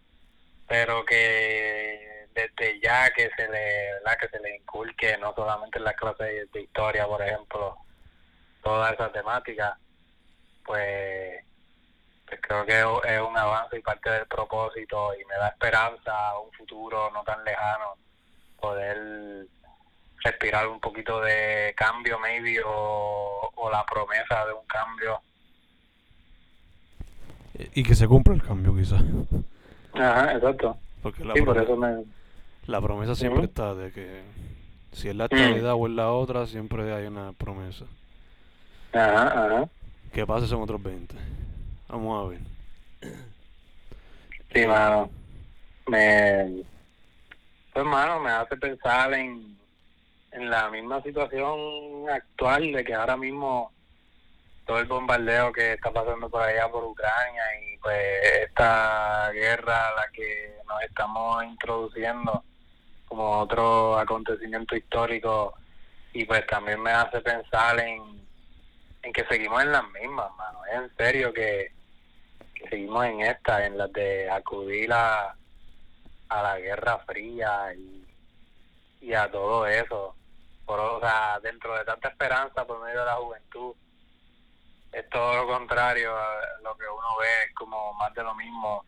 Pero 0.66 1.04
que 1.04 2.17
desde 2.34 2.80
ya 2.80 3.10
que 3.10 3.30
se 3.36 3.48
le, 3.48 4.00
la 4.04 4.16
que 4.16 4.28
se 4.28 4.40
le 4.40 4.56
inculque, 4.56 5.16
no 5.18 5.34
solamente 5.34 5.78
en 5.78 5.84
las 5.84 5.94
clases 5.94 6.50
de 6.52 6.62
historia, 6.62 7.06
por 7.06 7.22
ejemplo, 7.22 7.76
toda 8.62 8.90
esa 8.90 9.10
temática, 9.10 9.78
pues 10.64 11.44
pues 12.28 12.40
creo 12.42 12.66
que 12.66 12.78
es 12.78 13.20
un 13.22 13.36
avance 13.36 13.78
y 13.78 13.82
parte 13.82 14.10
del 14.10 14.26
propósito 14.26 15.14
y 15.14 15.24
me 15.24 15.36
da 15.36 15.48
esperanza 15.48 16.30
a 16.30 16.38
un 16.40 16.52
futuro 16.52 17.10
no 17.12 17.22
tan 17.22 17.42
lejano 17.44 17.94
poder 18.60 19.46
respirar 20.22 20.66
un 20.68 20.80
poquito 20.80 21.20
de 21.20 21.72
cambio 21.76 22.18
maybe 22.18 22.60
o, 22.64 23.50
la 23.72 23.84
promesa 23.86 24.46
de 24.46 24.52
un 24.52 24.66
cambio 24.66 25.20
Y 27.74 27.82
que 27.82 27.94
se 27.94 28.06
cumpla 28.06 28.34
el 28.34 28.42
cambio, 28.42 28.74
quizás. 28.74 29.02
Ajá, 29.94 30.34
exacto. 30.34 30.76
Porque 31.02 31.24
la, 31.24 31.34
Sí, 31.34 31.42
por 31.42 31.58
eso 31.58 31.76
me... 31.76 32.04
la 32.68 32.80
promesa 32.80 33.14
siempre 33.14 33.44
está 33.44 33.74
de 33.74 33.90
que 33.92 34.22
si 34.92 35.08
es 35.08 35.16
la 35.16 35.24
Mm. 35.24 35.34
estabilidad 35.34 35.74
o 35.74 35.86
es 35.86 35.92
la 35.94 36.12
otra, 36.12 36.46
siempre 36.46 36.92
hay 36.94 37.06
una 37.06 37.32
promesa. 37.32 37.84
Ajá, 38.92 39.26
ajá. 39.46 39.68
Que 40.12 40.26
pase 40.26 40.46
son 40.46 40.62
otros 40.62 40.82
20. 40.82 41.14
Vamos 41.88 42.26
a 42.26 42.28
ver. 42.30 42.40
Sí, 44.54 44.66
mano. 44.66 45.10
Me... 45.86 46.62
Pues, 47.72 47.84
mano, 47.86 48.20
me 48.20 48.30
hace 48.30 48.56
pensar 48.56 49.12
en, 49.14 49.56
en 50.32 50.50
la 50.50 50.68
misma 50.70 51.02
situación 51.02 52.08
actual 52.10 52.72
de 52.72 52.84
que 52.84 52.94
ahora 52.94 53.16
mismo 53.16 53.72
todo 54.66 54.78
el 54.80 54.86
bombardeo 54.86 55.52
que 55.52 55.72
está 55.74 55.90
pasando 55.90 56.28
por 56.28 56.42
allá 56.42 56.68
por 56.70 56.84
Ucrania 56.84 57.42
y 57.62 57.78
pues 57.78 57.96
esta 58.46 59.30
guerra 59.32 59.88
a 59.88 59.94
la 59.94 60.08
que 60.12 60.56
nos 60.66 60.82
estamos 60.82 61.44
introduciendo 61.44 62.44
como 63.08 63.40
otro 63.40 63.98
acontecimiento 63.98 64.76
histórico 64.76 65.54
y 66.12 66.24
pues 66.24 66.46
también 66.46 66.80
me 66.80 66.90
hace 66.90 67.20
pensar 67.20 67.78
en, 67.80 68.02
en 69.02 69.12
que 69.12 69.24
seguimos 69.26 69.62
en 69.62 69.72
las 69.72 69.84
mismas, 69.90 70.30
mano. 70.36 70.60
Es 70.66 70.74
en 70.74 70.96
serio 70.96 71.32
que, 71.32 71.72
que 72.54 72.68
seguimos 72.68 73.04
en 73.06 73.20
esta, 73.22 73.64
en 73.66 73.78
las 73.78 73.92
de 73.92 74.30
acudir 74.30 74.92
a, 74.92 75.34
a 76.28 76.42
la 76.42 76.58
Guerra 76.58 76.98
Fría 77.06 77.72
y, 77.74 78.06
y 79.00 79.14
a 79.14 79.30
todo 79.30 79.66
eso. 79.66 80.14
Por, 80.66 80.80
o 80.80 81.00
sea, 81.00 81.40
dentro 81.40 81.74
de 81.76 81.84
tanta 81.84 82.08
esperanza 82.08 82.66
por 82.66 82.82
medio 82.82 83.00
de 83.00 83.06
la 83.06 83.14
juventud, 83.14 83.74
es 84.92 85.08
todo 85.10 85.36
lo 85.36 85.46
contrario 85.46 86.16
a 86.16 86.40
lo 86.62 86.76
que 86.76 86.84
uno 86.84 87.16
ve, 87.20 87.44
es 87.46 87.54
como 87.54 87.92
más 87.94 88.12
de 88.14 88.22
lo 88.22 88.34
mismo. 88.34 88.84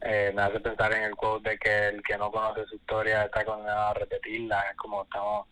Eh, 0.00 0.30
me 0.34 0.42
hace 0.42 0.60
pensar 0.60 0.92
en 0.92 1.04
el 1.04 1.16
quote 1.16 1.50
de 1.50 1.58
que 1.58 1.88
el 1.88 2.02
que 2.02 2.18
no 2.18 2.30
conoce 2.30 2.66
su 2.66 2.76
historia 2.76 3.24
está 3.24 3.44
condenado 3.44 3.88
a 3.88 3.94
repetirla. 3.94 4.60
Es 4.70 4.76
como 4.76 5.02
estamos 5.02 5.46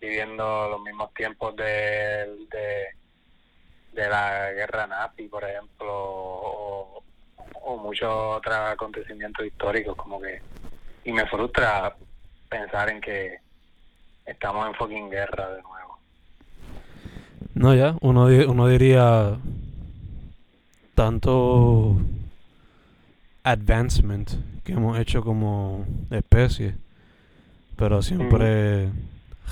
viviendo 0.00 0.68
los 0.68 0.80
mismos 0.80 1.12
tiempos 1.14 1.54
de, 1.56 1.64
de, 2.50 2.86
de 3.92 4.08
la 4.08 4.50
guerra 4.52 4.86
nazi, 4.86 5.28
por 5.28 5.44
ejemplo, 5.44 5.88
o, 5.88 7.02
muchos 7.80 8.10
otros 8.10 8.56
acontecimientos 8.56 9.46
históricos, 9.46 9.96
como 9.96 10.20
que. 10.20 10.40
Y 11.04 11.12
me 11.12 11.26
frustra 11.26 11.94
pensar 12.48 12.90
en 12.90 13.00
que 13.00 13.38
estamos 14.24 14.66
en 14.68 14.74
fucking 14.74 15.10
guerra 15.10 15.50
de 15.50 15.62
nuevo. 15.62 15.98
No, 17.54 17.74
ya, 17.74 17.96
uno, 18.00 18.24
uno 18.24 18.68
diría 18.68 19.36
tanto 20.94 21.96
advancement 23.44 24.30
que 24.64 24.72
hemos 24.72 24.98
hecho 24.98 25.22
como 25.22 25.84
especie, 26.10 26.74
pero 27.76 28.02
siempre 28.02 28.90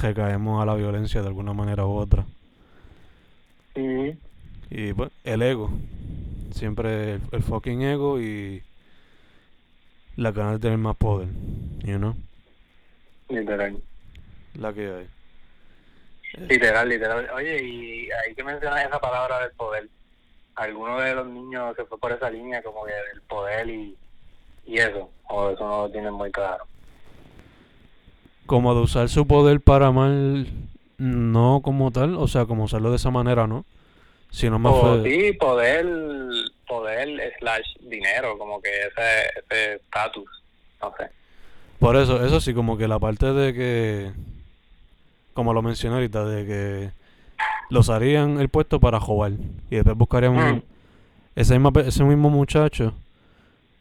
recaemos 0.01 0.63
a 0.63 0.67
la 0.67 0.75
violencia 0.75 1.21
de 1.23 1.29
alguna 1.29 1.53
manera 1.53 1.85
u 1.87 1.93
otra. 1.97 2.25
Y 3.75 4.93
pues, 4.93 5.11
el 5.25 5.43
ego, 5.43 5.71
siempre 6.53 7.15
el, 7.15 7.21
el 7.33 7.43
fucking 7.43 7.83
ego 7.83 8.21
y 8.21 8.63
la 10.17 10.33
ganas 10.33 10.55
de 10.55 10.59
tener 10.61 10.79
más 10.79 10.97
poder, 10.97 11.29
you 11.83 11.97
know, 11.97 12.15
Literal. 13.29 13.77
la 14.55 14.73
que 14.73 14.87
hay. 14.87 15.07
Literal, 16.49 16.89
literal. 16.89 17.29
Oye, 17.35 17.63
y 17.65 18.09
ahí 18.11 18.35
que 18.37 18.45
mencionas 18.45 18.85
esa 18.87 19.01
palabra 19.01 19.41
del 19.41 19.51
poder, 19.53 19.89
¿alguno 20.61 21.01
de 21.01 21.15
los 21.15 21.27
niños 21.27 21.75
se 21.77 21.85
fue 21.85 21.99
por 21.99 22.13
esa 22.13 22.31
línea 22.31 22.63
como 22.63 22.85
que 22.85 22.93
del 22.93 23.23
poder 23.23 23.69
y, 23.69 23.97
y 24.67 24.79
eso? 24.79 25.11
¿O 25.29 25.51
eso 25.51 25.67
no 25.67 25.83
lo 25.83 25.91
tienen 25.91 26.13
muy 26.13 26.31
claro? 26.31 26.65
como 28.51 28.75
de 28.75 28.81
usar 28.81 29.09
su 29.09 29.29
poder 29.29 29.61
para 29.61 29.93
mal, 29.93 30.49
no 30.99 31.61
como 31.63 31.93
tal, 31.93 32.17
o 32.17 32.27
sea, 32.27 32.47
como 32.47 32.65
usarlo 32.65 32.91
de 32.91 32.97
esa 32.97 33.13
manera, 33.13 33.47
¿no? 33.47 33.65
Sino 34.33 34.59
más 34.59 34.73
O 34.75 35.05
sí, 35.05 35.33
poder, 35.35 35.87
poder 36.67 37.33
slash 37.39 37.77
dinero, 37.83 38.37
como 38.39 38.61
que 38.61 38.69
ese 38.69 39.29
ese 39.39 39.75
estatus, 39.75 40.29
no 40.83 40.93
sé. 40.99 41.11
Por 41.79 41.95
eso, 41.95 42.27
eso 42.27 42.41
sí, 42.41 42.53
como 42.53 42.77
que 42.77 42.89
la 42.89 42.99
parte 42.99 43.33
de 43.33 43.55
que, 43.55 44.13
como 45.33 45.55
lo 45.55 45.63
mencioné 45.63 45.95
ahorita, 45.95 46.25
de 46.25 46.45
que 46.45 46.91
lo 47.71 47.81
usarían 47.81 48.39
el 48.41 48.49
puesto 48.49 48.81
para 48.81 49.01
jugar 49.01 49.33
y 49.71 49.77
después 49.77 49.97
buscarían 49.97 50.33
un- 50.37 50.55
Mm. 50.57 50.63
ese, 51.37 51.55
misma 51.55 51.73
pe- 51.73 51.89
ese 51.89 52.05
mismo 52.05 52.29
muchacho 52.31 52.93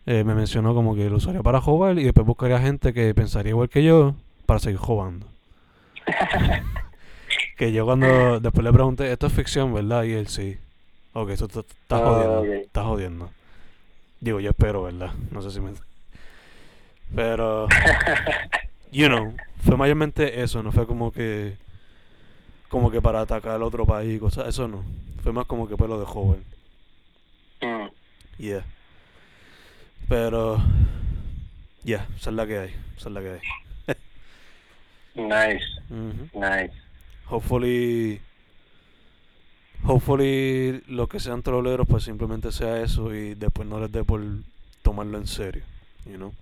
eh, 0.06 0.24
me 0.24 0.34
mencionó 0.36 0.74
como 0.74 0.96
que 0.96 1.10
lo 1.10 1.18
usaría 1.18 1.44
para 1.44 1.62
jugar 1.62 2.00
y 2.00 2.04
después 2.04 2.26
buscaría 2.26 2.60
gente 2.60 2.94
que 2.94 3.14
pensaría 3.14 3.52
igual 3.52 3.70
que 3.70 3.84
yo 3.84 4.16
para 4.46 4.60
seguir 4.60 4.80
jugando. 4.80 5.28
que 7.58 7.72
yo 7.72 7.86
cuando 7.86 8.40
después 8.40 8.64
le 8.64 8.72
pregunté, 8.74 9.12
esto 9.12 9.28
es 9.28 9.34
ficción, 9.34 9.74
¿verdad? 9.74 10.04
Y 10.04 10.14
él 10.14 10.28
sí. 10.28 10.58
Ok, 11.14 11.30
esto 11.32 11.46
está 11.46 11.98
Ah, 11.98 12.00
jodiendo, 12.00 12.42
ok. 12.42 12.48
está 12.66 12.84
jodiendo. 12.84 13.30
Digo, 14.22 14.40
yo 14.40 14.50
espero, 14.52 14.84
¿verdad? 14.84 15.12
No 15.32 15.42
sé 15.42 15.52
si 15.52 15.60
me... 15.60 15.72
Pero, 17.16 17.68
you 18.92 19.08
know, 19.08 19.34
fue 19.64 19.76
mayormente 19.78 20.42
eso, 20.42 20.62
no 20.64 20.72
fue 20.72 20.86
como 20.86 21.12
que 21.12 21.58
como 22.70 22.90
que 22.92 23.02
para 23.02 23.22
atacar 23.22 23.54
al 23.54 23.64
otro 23.64 23.86
país, 23.86 24.20
cosas, 24.20 24.48
eso 24.48 24.68
no. 24.68 24.84
Fue 25.24 25.34
más 25.34 25.46
como 25.46 25.68
que 25.68 25.76
pues 25.76 25.90
lo 25.90 26.00
de 26.00 26.06
joven. 26.06 26.44
Mm. 27.62 27.88
Yeah. 28.38 28.64
Pero, 30.08 30.62
yeah, 31.84 32.08
esa 32.18 32.30
es 32.30 32.36
la 32.36 32.48
que 32.48 32.58
hay, 32.60 32.76
esa 32.98 33.10
es 33.10 33.14
la 33.14 33.22
que 33.22 33.30
hay. 33.32 33.40
Nice, 35.16 35.66
Ujú. 35.90 36.30
nice. 36.34 36.74
Hopefully, 37.30 38.22
hopefully 39.84 40.82
los 40.88 41.10
que 41.10 41.20
sean 41.20 41.44
troleros 41.44 41.88
pues 41.88 42.04
simplemente 42.04 42.52
sea 42.52 42.82
eso 42.82 43.14
y 43.14 43.36
después 43.36 43.68
no 43.68 43.80
les 43.80 43.92
dé 43.92 44.04
por 44.04 44.22
tomarlo 44.82 45.18
en 45.18 45.28
serio, 45.28 45.64
you 46.06 46.16
know. 46.16 46.34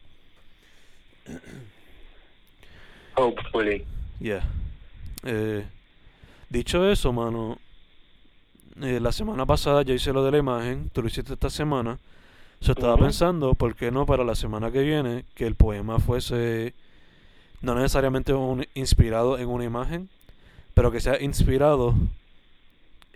Hopefully. 3.16 3.86
Yeah. 4.20 4.44
Eh, 5.24 5.66
dicho 6.50 6.90
eso, 6.90 7.12
mano, 7.14 7.58
eh, 8.82 9.00
la 9.00 9.12
semana 9.12 9.46
pasada 9.46 9.82
yo 9.82 9.94
hice 9.94 10.14
lo 10.14 10.24
de 10.24 10.32
la 10.32 10.38
imagen, 10.38 10.90
tú 10.94 11.02
lo 11.02 11.08
hiciste 11.08 11.34
esta 11.34 11.50
semana. 11.50 12.00
Yo 12.62 12.72
estaba 12.74 12.98
pensando, 12.98 13.54
¿por 13.54 13.76
qué 13.76 13.92
no 13.92 14.06
para 14.06 14.24
la 14.24 14.34
semana 14.36 14.72
que 14.72 14.82
viene 14.82 15.26
que 15.36 15.46
el 15.46 15.56
poema 15.56 16.00
fuese 16.00 16.74
no 17.62 17.76
necesariamente 17.76 18.34
un- 18.34 18.66
inspirado 18.76 19.38
en 19.38 19.50
una 19.50 19.64
imagen, 19.64 20.10
pero 20.74 20.92
que 20.92 21.00
sea 21.00 21.22
inspirado 21.22 21.94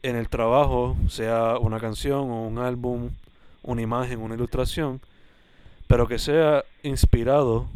en 0.04 0.16
el 0.16 0.30
trabajo, 0.30 0.96
sea 1.10 1.58
una 1.60 1.80
canción 1.80 2.30
o 2.32 2.48
un 2.48 2.58
álbum, 2.58 3.10
una 3.64 3.82
imagen, 3.82 4.20
una 4.22 4.36
ilustración, 4.36 5.00
pero 5.88 6.08
que 6.08 6.18
sea 6.20 6.64
inspirado 6.84 7.68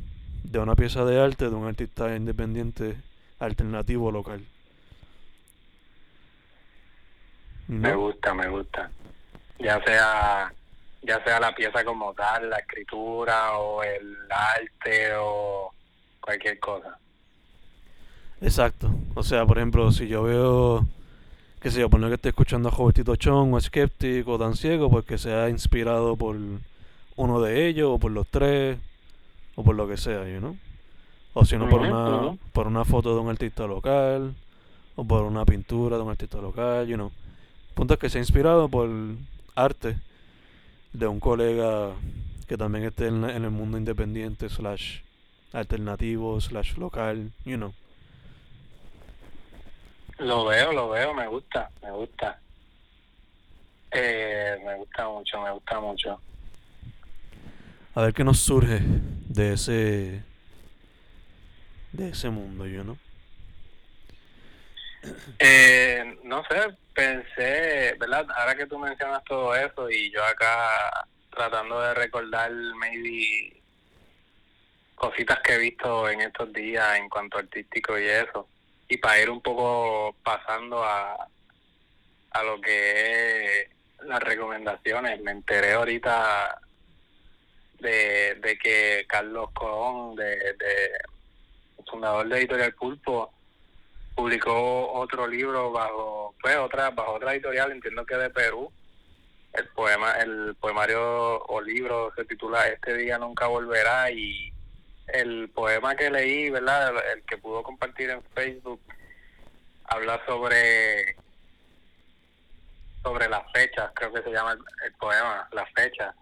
de 0.44 0.60
una 0.60 0.76
pieza 0.76 1.06
de 1.06 1.20
arte 1.20 1.50
de 1.50 1.56
un 1.56 1.68
artista 1.68 2.16
independiente 2.16 2.96
alternativo 3.40 4.12
local. 4.12 4.42
Me 7.68 7.92
¿No? 7.92 8.00
gusta, 8.00 8.34
me 8.34 8.48
gusta. 8.48 8.90
Ya 9.60 9.82
sea 9.84 10.52
ya 11.06 11.24
sea 11.24 11.40
la 11.40 11.54
pieza 11.54 11.84
como 11.84 12.14
tal, 12.14 12.50
la 12.50 12.58
escritura 12.58 13.58
o 13.58 13.84
el 13.84 14.18
arte 14.30 15.16
o 15.18 15.72
cualquier 16.20 16.60
cosa. 16.60 16.98
Exacto. 18.42 18.90
O 19.14 19.24
sea, 19.24 19.46
por 19.46 19.58
ejemplo, 19.58 19.92
si 19.92 20.08
yo 20.08 20.24
veo, 20.24 20.86
qué 21.62 21.72
sé 21.72 21.80
yo, 21.80 21.90
poner 21.90 22.10
que 22.10 22.16
estoy 22.16 22.30
escuchando 22.30 22.70
a 22.70 22.72
Robertito 22.72 23.16
Chong 23.16 23.54
o 23.54 23.62
Skeptic 23.62 24.28
o 24.28 24.38
Dan 24.38 24.56
Ciego, 24.56 24.90
pues 24.90 25.06
que 25.06 25.18
sea 25.18 25.50
inspirado 25.50 26.16
por 26.16 26.36
uno 27.16 27.42
de 27.42 27.68
ellos 27.68 27.92
o 27.94 28.00
por 28.00 28.12
los 28.12 28.28
tres 28.28 28.78
o 29.56 29.64
por 29.64 29.76
lo 29.76 29.88
que 29.88 29.98
sea, 29.98 30.28
you 30.28 30.40
know? 30.40 30.58
O 31.34 31.46
si 31.46 31.58
no, 31.58 31.70
por 31.70 31.82
una, 31.82 32.38
por 32.54 32.68
una 32.68 32.86
foto 32.86 33.14
de 33.14 33.22
un 33.22 33.30
artista 33.30 33.68
local 33.68 34.34
o 34.96 35.06
por 35.06 35.24
una 35.24 35.46
pintura 35.46 35.98
de 35.98 36.04
un 36.04 36.10
artista 36.10 36.40
local, 36.40 36.88
you 36.88 36.96
know. 36.96 37.12
Punto 37.76 37.94
es 37.94 38.00
que 38.00 38.10
sea 38.10 38.22
inspirado 38.22 38.70
por 38.70 38.90
arte 39.54 39.98
de 40.94 41.08
un 41.08 41.20
colega 41.20 41.94
que 42.48 42.58
también 42.58 42.86
esté 42.86 43.08
en, 43.08 43.24
en 43.26 43.44
el 43.44 43.52
mundo 43.52 43.78
independiente 43.78 44.50
slash 44.50 45.02
alternativo 45.52 46.40
slash 46.40 46.78
local, 46.78 47.32
you 47.44 47.58
know. 47.58 47.74
Lo 50.20 50.46
veo, 50.46 50.72
lo 50.72 50.90
veo, 50.90 51.14
me 51.14 51.28
gusta, 51.28 51.70
me 51.82 51.92
gusta. 51.92 52.40
Eh, 53.92 54.58
me 54.66 54.76
gusta 54.76 55.08
mucho, 55.10 55.42
me 55.42 55.52
gusta 55.52 55.80
mucho. 55.80 56.20
A 57.94 58.02
ver 58.02 58.14
qué 58.14 58.24
nos 58.24 58.40
surge 58.40 58.80
de 59.30 59.54
ese 59.54 60.24
de 61.92 62.10
ese 62.10 62.30
mundo, 62.30 62.66
you 62.68 62.84
know. 62.84 62.98
Eh, 65.40 66.18
no 66.24 66.44
sé, 66.46 66.76
pensé, 66.94 67.96
¿verdad? 68.00 68.26
Ahora 68.36 68.56
que 68.56 68.66
tú 68.66 68.80
mencionas 68.80 69.24
todo 69.26 69.56
eso 69.56 69.90
y 69.90 70.12
yo 70.12 70.24
acá 70.24 71.08
tratando 71.30 71.82
de 71.82 71.94
recordar 71.94 72.52
maybe 72.52 73.62
cositas 74.96 75.40
que 75.42 75.54
he 75.54 75.58
visto 75.58 76.10
en 76.10 76.22
estos 76.22 76.52
días 76.54 76.98
en 76.98 77.10
cuanto 77.10 77.38
artístico 77.38 78.00
y 78.00 78.06
eso. 78.06 78.48
Y 78.88 78.98
para 78.98 79.20
ir 79.22 79.30
un 79.30 79.42
poco 79.42 80.16
pasando 80.24 80.84
a, 80.84 81.28
a 82.32 82.44
lo 82.44 82.62
que 82.62 83.62
es 83.62 83.70
las 84.06 84.22
recomendaciones, 84.22 85.22
me 85.22 85.32
enteré 85.32 85.74
ahorita 85.74 86.60
de, 87.80 88.36
de 88.36 88.58
que 88.58 89.06
Carlos 89.08 89.50
Colón, 89.54 90.16
de, 90.16 90.36
de 90.36 90.92
fundador 91.90 92.28
de 92.28 92.38
Editorial 92.38 92.74
Pulpo, 92.74 93.35
publicó 94.16 94.94
otro 94.94 95.28
libro 95.28 95.72
bajo, 95.72 96.34
pues 96.42 96.56
otra, 96.58 96.90
bajo 96.92 97.14
otra 97.14 97.34
editorial, 97.34 97.72
entiendo 97.72 98.06
que 98.06 98.16
de 98.16 98.30
Perú. 98.30 98.72
El 99.54 99.68
poema, 99.70 100.12
el 100.14 100.56
poemario 100.60 101.42
o 101.46 101.62
libro 101.62 102.12
se 102.16 102.26
titula 102.26 102.68
Este 102.68 102.96
día 102.98 103.18
nunca 103.18 103.48
volverá 103.48 104.12
y 104.12 104.52
el 105.08 105.50
poema 105.50 105.96
que 105.96 106.10
leí, 106.10 106.50
¿verdad? 106.50 106.94
El, 107.14 107.24
que 107.24 107.38
pudo 107.38 107.64
compartir 107.64 108.10
en 108.10 108.24
Facebook 108.34 108.82
habla 109.86 110.20
sobre 110.26 111.16
sobre 113.04 113.30
las 113.30 113.50
fechas, 113.52 113.92
creo 113.94 114.12
que 114.12 114.24
se 114.24 114.32
llama 114.32 114.54
el, 114.84 114.94
poema, 114.94 115.48
las 115.52 115.70
fechas 115.74 116.16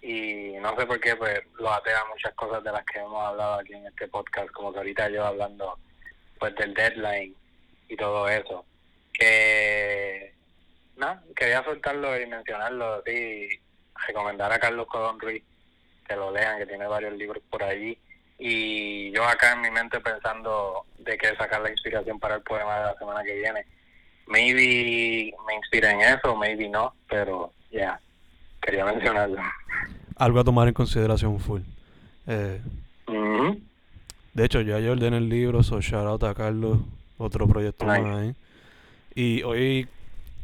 y 0.00 0.54
no 0.58 0.74
sé 0.74 0.86
por 0.86 0.98
qué 0.98 1.14
pues 1.14 1.38
lo 1.58 1.70
atea 1.70 2.02
muchas 2.06 2.32
cosas 2.34 2.64
de 2.64 2.72
las 2.72 2.82
que 2.86 2.98
hemos 2.98 3.22
hablado 3.22 3.60
aquí 3.60 3.74
en 3.74 3.86
este 3.86 4.08
podcast, 4.08 4.50
como 4.52 4.72
que 4.72 4.78
ahorita 4.78 5.10
yo 5.10 5.26
hablando 5.26 5.78
pues 6.38 6.54
del 6.56 6.72
deadline 6.72 7.36
y 7.90 7.96
todo 7.96 8.28
eso. 8.28 8.64
Que, 9.12 10.32
no, 10.96 11.20
quería 11.36 11.62
soltarlo 11.64 12.18
y 12.18 12.26
mencionarlo, 12.26 13.02
sí, 13.04 13.48
recomendar 14.06 14.52
a 14.52 14.58
Carlos 14.58 14.86
Codón 14.86 15.20
Ruiz 15.20 15.42
que 16.06 16.16
lo 16.16 16.32
lean, 16.32 16.58
que 16.58 16.66
tiene 16.66 16.86
varios 16.86 17.14
libros 17.14 17.42
por 17.50 17.62
allí. 17.62 17.98
Y 18.38 19.10
yo 19.12 19.24
acá 19.24 19.52
en 19.52 19.60
mi 19.60 19.70
mente 19.70 20.00
pensando 20.00 20.86
de 20.98 21.18
qué 21.18 21.36
sacar 21.36 21.60
la 21.60 21.70
inspiración 21.70 22.18
para 22.18 22.36
el 22.36 22.42
poema 22.42 22.78
de 22.78 22.84
la 22.86 22.94
semana 22.94 23.22
que 23.22 23.34
viene. 23.34 23.66
Maybe 24.26 25.34
me 25.46 25.54
inspira 25.56 25.90
en 25.90 26.00
eso, 26.00 26.34
maybe 26.36 26.68
no, 26.68 26.94
pero 27.08 27.52
ya, 27.70 28.00
quería 28.62 28.84
mencionarlo. 28.84 29.42
Algo 30.16 30.40
a 30.40 30.44
tomar 30.44 30.68
en 30.68 30.74
consideración 30.74 31.38
full. 31.40 31.62
Eh, 32.26 32.60
De 34.32 34.44
hecho, 34.44 34.60
ya 34.60 34.78
yo 34.78 34.92
ordené 34.92 35.16
el 35.16 35.28
libro, 35.28 35.62
so 35.62 35.80
shout 35.80 36.06
out 36.06 36.22
a 36.22 36.34
Carlos 36.34 36.78
otro 37.20 37.46
proyecto 37.46 37.84
más 37.84 38.00
ahí. 38.00 38.34
Y 39.14 39.42
hoy 39.42 39.86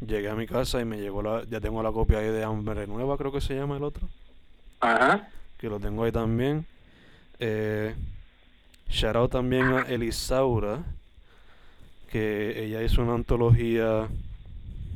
llegué 0.05 0.29
a 0.29 0.35
mi 0.35 0.45
casa 0.45 0.79
y 0.79 0.85
me 0.85 0.97
llegó 0.97 1.21
la, 1.21 1.43
ya 1.49 1.59
tengo 1.59 1.81
la 1.81 1.91
copia 1.91 2.19
ahí 2.19 2.27
de 2.27 2.43
Hambre 2.43 2.87
Nueva, 2.87 3.17
creo 3.17 3.31
que 3.31 3.41
se 3.41 3.55
llama 3.55 3.77
el 3.77 3.83
otro. 3.83 4.07
Ajá. 4.79 5.29
Que 5.57 5.69
lo 5.69 5.79
tengo 5.79 6.03
ahí 6.03 6.11
también. 6.11 6.65
Eh, 7.39 7.95
shout 8.89 9.31
también 9.31 9.65
a 9.65 9.81
Elisaura, 9.83 10.83
que 12.11 12.63
ella 12.63 12.83
hizo 12.83 13.01
una 13.01 13.15
antología 13.15 14.07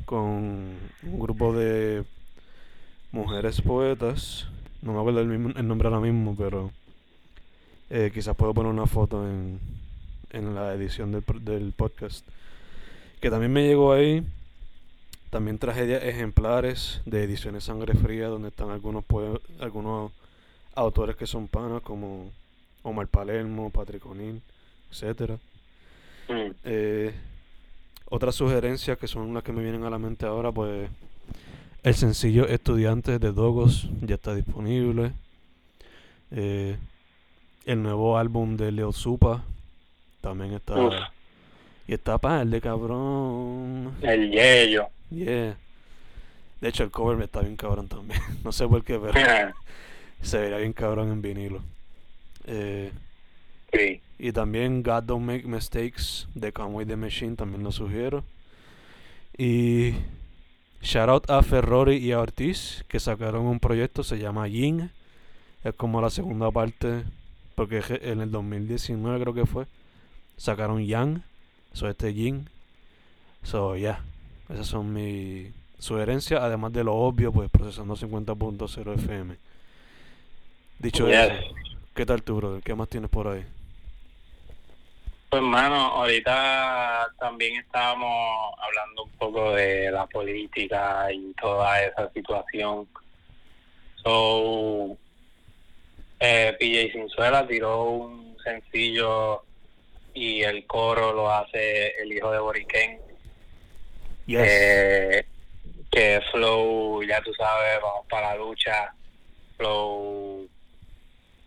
con 0.04 0.76
un 1.02 1.18
grupo 1.18 1.52
de 1.52 2.04
mujeres 3.10 3.60
poetas. 3.60 4.46
No 4.82 4.92
me 4.92 5.00
acuerdo 5.00 5.20
el, 5.20 5.28
mismo, 5.28 5.50
el 5.56 5.66
nombre 5.66 5.88
ahora 5.88 6.00
mismo, 6.00 6.36
pero 6.36 6.70
eh, 7.90 8.10
quizás 8.14 8.36
puedo 8.36 8.54
poner 8.54 8.72
una 8.72 8.86
foto 8.86 9.28
en, 9.28 9.60
en 10.32 10.54
la 10.54 10.74
edición 10.74 11.12
del, 11.12 11.24
del 11.44 11.72
podcast. 11.72 12.26
Que 13.20 13.30
también 13.30 13.52
me 13.52 13.66
llegó 13.66 13.92
ahí. 13.92 14.24
También 15.30 15.58
traje 15.58 16.08
ejemplares 16.08 17.00
de 17.06 17.22
ediciones 17.22 17.64
Sangre 17.64 17.94
Fría, 17.94 18.26
donde 18.26 18.48
están 18.48 18.70
algunos 18.70 19.04
algunos 19.60 20.12
autores 20.74 21.16
que 21.16 21.26
son 21.26 21.48
panas, 21.48 21.80
como 21.82 22.30
Omar 22.82 23.06
Palermo, 23.06 23.70
Patrick 23.70 24.04
O'Neill, 24.04 24.42
etcétera. 24.90 25.38
Mm. 26.28 26.50
Eh, 26.64 27.14
otras 28.10 28.34
sugerencias 28.34 28.98
que 28.98 29.08
son 29.08 29.32
las 29.32 29.42
que 29.42 29.52
me 29.52 29.62
vienen 29.62 29.84
a 29.84 29.90
la 29.90 29.98
mente 29.98 30.26
ahora, 30.26 30.52
pues 30.52 30.90
el 31.82 31.94
sencillo 31.94 32.46
Estudiantes 32.46 33.18
de 33.18 33.32
Dogos 33.32 33.88
ya 34.02 34.16
está 34.16 34.34
disponible. 34.34 35.12
Eh, 36.30 36.76
el 37.64 37.82
nuevo 37.82 38.18
álbum 38.18 38.56
de 38.56 38.70
Leo 38.70 38.92
Supa 38.92 39.44
también 40.22 40.54
está. 40.54 41.12
Y 41.86 41.92
está 41.92 42.16
para 42.16 42.42
el 42.42 42.50
de 42.50 42.60
cabrón. 42.60 43.94
El 44.00 44.30
yello. 44.30 44.88
Yeah. 45.10 45.58
De 46.60 46.68
hecho, 46.68 46.84
el 46.84 46.90
cover 46.90 47.18
me 47.18 47.24
está 47.24 47.40
bien 47.40 47.56
cabrón 47.56 47.88
también. 47.88 48.20
no 48.44 48.52
sé 48.52 48.66
por 48.66 48.82
qué, 48.84 48.98
pero 48.98 49.12
se 50.22 50.38
vería 50.38 50.58
bien 50.58 50.72
cabrón 50.72 51.10
en 51.10 51.20
vinilo. 51.20 51.60
Eh, 52.46 52.92
sí. 53.72 54.00
Y 54.18 54.32
también 54.32 54.82
God 54.82 55.02
Don't 55.02 55.26
Make 55.26 55.46
Mistakes 55.46 56.28
de 56.34 56.52
Conway 56.52 56.86
the 56.86 56.96
Machine 56.96 57.34
también 57.34 57.64
lo 57.64 57.72
sugiero. 57.72 58.24
Y 59.36 59.94
shout 60.80 61.08
out 61.08 61.30
a 61.30 61.42
Ferrari 61.42 61.96
y 61.96 62.12
a 62.12 62.20
Ortiz 62.20 62.84
que 62.86 63.00
sacaron 63.00 63.46
un 63.46 63.58
proyecto, 63.58 64.04
se 64.04 64.18
llama 64.18 64.46
Yin. 64.46 64.92
Es 65.64 65.74
como 65.74 66.00
la 66.00 66.10
segunda 66.10 66.50
parte, 66.52 67.04
porque 67.56 67.82
en 68.02 68.20
el 68.20 68.30
2019 68.30 69.20
creo 69.20 69.34
que 69.34 69.46
fue 69.46 69.66
sacaron 70.36 70.84
Yang, 70.84 71.22
so 71.72 71.88
este 71.88 72.12
Jin. 72.12 72.48
So, 73.42 73.76
ya, 73.76 74.00
esas 74.48 74.66
son 74.66 74.92
mis 74.92 75.52
sugerencias, 75.78 76.40
además 76.40 76.72
de 76.72 76.84
lo 76.84 76.94
obvio, 76.94 77.32
pues 77.32 77.50
procesando 77.50 77.96
50.0 77.96 78.94
FM. 78.94 79.36
Dicho 80.78 81.08
eso, 81.08 81.34
¿qué 81.94 82.06
tal 82.06 82.22
tú, 82.22 82.36
brother? 82.36 82.62
¿Qué 82.62 82.74
más 82.74 82.88
tienes 82.88 83.10
por 83.10 83.28
ahí? 83.28 83.44
Pues, 85.28 85.42
hermano, 85.42 85.76
ahorita 85.76 87.08
también 87.18 87.56
estábamos 87.56 88.54
hablando 88.60 89.04
un 89.04 89.10
poco 89.12 89.52
de 89.54 89.90
la 89.90 90.06
política 90.06 91.10
y 91.10 91.32
toda 91.40 91.82
esa 91.82 92.10
situación. 92.12 92.86
So, 94.04 94.96
eh, 96.20 96.54
PJ 96.58 96.92
Sinzuela 96.92 97.46
tiró 97.46 97.84
un 97.84 98.36
sencillo 98.44 99.42
y 100.14 100.42
el 100.42 100.66
coro 100.66 101.12
lo 101.12 101.30
hace 101.30 102.00
el 102.00 102.12
hijo 102.12 102.30
de 102.30 102.38
Boriken. 102.38 103.00
Eh, 104.28 105.24
que 105.90 106.20
Flow, 106.30 107.02
ya 107.02 107.20
tú 107.20 107.32
sabes, 107.34 107.80
vamos 107.82 108.06
para 108.08 108.30
la 108.30 108.36
lucha. 108.36 108.94
Flow, 109.56 110.48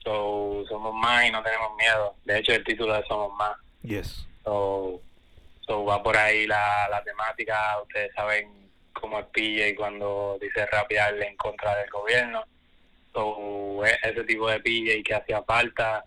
so, 0.04 0.64
somos 0.68 0.94
más 0.94 1.26
y 1.26 1.32
no 1.32 1.42
tenemos 1.42 1.76
miedo. 1.78 2.16
De 2.26 2.40
hecho, 2.40 2.54
el 2.54 2.64
título 2.64 2.96
es 2.96 3.06
Somos 3.08 3.34
más. 3.34 3.58
Yes. 3.84 4.26
So, 4.44 5.02
va 5.70 6.02
por 6.04 6.16
ahí 6.16 6.46
la, 6.46 6.88
la 6.90 7.04
temática. 7.04 7.82
Ustedes 7.82 8.14
saben 8.14 8.70
cómo 8.94 9.20
es 9.20 9.26
PJ 9.28 9.76
cuando 9.76 10.38
dice 10.40 10.66
rapearle 10.68 11.28
en 11.28 11.38
contra 11.38 11.76
del 11.78 11.90
gobierno. 11.90 12.44
So, 13.14 13.84
e, 13.86 13.98
ese 14.04 14.24
tipo 14.24 14.50
de 14.50 14.60
PJ 14.60 15.04
que 15.04 15.16
hacía 15.16 15.42
falta 15.44 16.06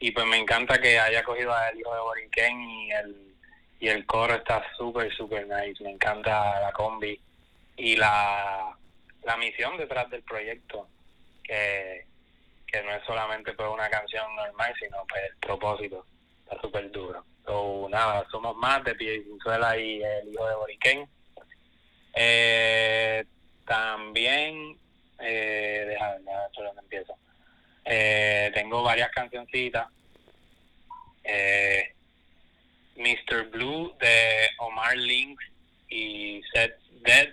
y 0.00 0.10
pues 0.12 0.26
me 0.26 0.38
encanta 0.38 0.80
que 0.80 0.98
haya 0.98 1.22
cogido 1.22 1.54
al 1.54 1.78
hijo 1.78 1.94
de 1.94 2.00
Borinquen 2.00 2.60
y 2.60 2.90
el 2.90 3.30
y 3.78 3.88
el 3.88 4.04
coro 4.04 4.34
está 4.34 4.64
súper 4.76 5.14
súper 5.14 5.46
nice. 5.46 5.82
Me 5.84 5.90
encanta 5.90 6.60
la 6.60 6.72
combi 6.72 7.18
y 7.76 7.96
la, 7.96 8.76
la 9.22 9.36
misión 9.36 9.76
detrás 9.78 10.10
del 10.10 10.22
proyecto 10.22 10.88
que, 11.42 12.06
que 12.66 12.82
no 12.82 12.92
es 12.92 13.02
solamente 13.04 13.52
pues 13.52 13.68
una 13.68 13.88
canción 13.88 14.34
normal 14.36 14.74
sino 14.78 15.04
pues 15.08 15.22
el 15.30 15.36
propósito. 15.36 16.06
Está 16.44 16.60
súper 16.60 16.90
duro. 16.90 17.24
So, 17.44 17.86
nada 17.90 18.26
somos 18.30 18.56
más 18.56 18.82
de 18.84 18.94
Piedrinzuela 18.94 19.76
y 19.78 20.02
el 20.02 20.32
hijo 20.32 20.46
de 20.46 20.54
Borinquen. 20.54 21.08
Eh, 22.14 23.24
también 23.66 24.78
eh, 25.20 25.84
déjame, 25.88 26.20
déjame 26.56 26.80
empiezo. 26.80 27.14
Eh, 27.84 28.50
tengo 28.54 28.82
varias 28.82 29.10
cancioncitas. 29.10 29.88
Eh, 31.24 31.94
Mr. 32.96 33.50
Blue 33.50 33.94
de 34.00 34.48
Omar 34.58 34.96
Lynx 34.96 35.42
y 35.88 36.42
Set 36.52 36.76
Dead 37.02 37.28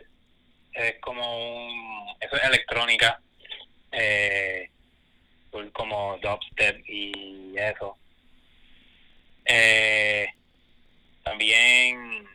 es 0.73 0.99
como 0.99 1.67
un. 1.67 2.15
Eso 2.19 2.35
es 2.35 2.43
electrónica. 2.43 3.21
Eh, 3.91 4.69
como 5.73 6.17
dubstep 6.19 6.87
y 6.87 7.55
eso. 7.57 7.97
Eh, 9.45 10.27
también 11.23 12.27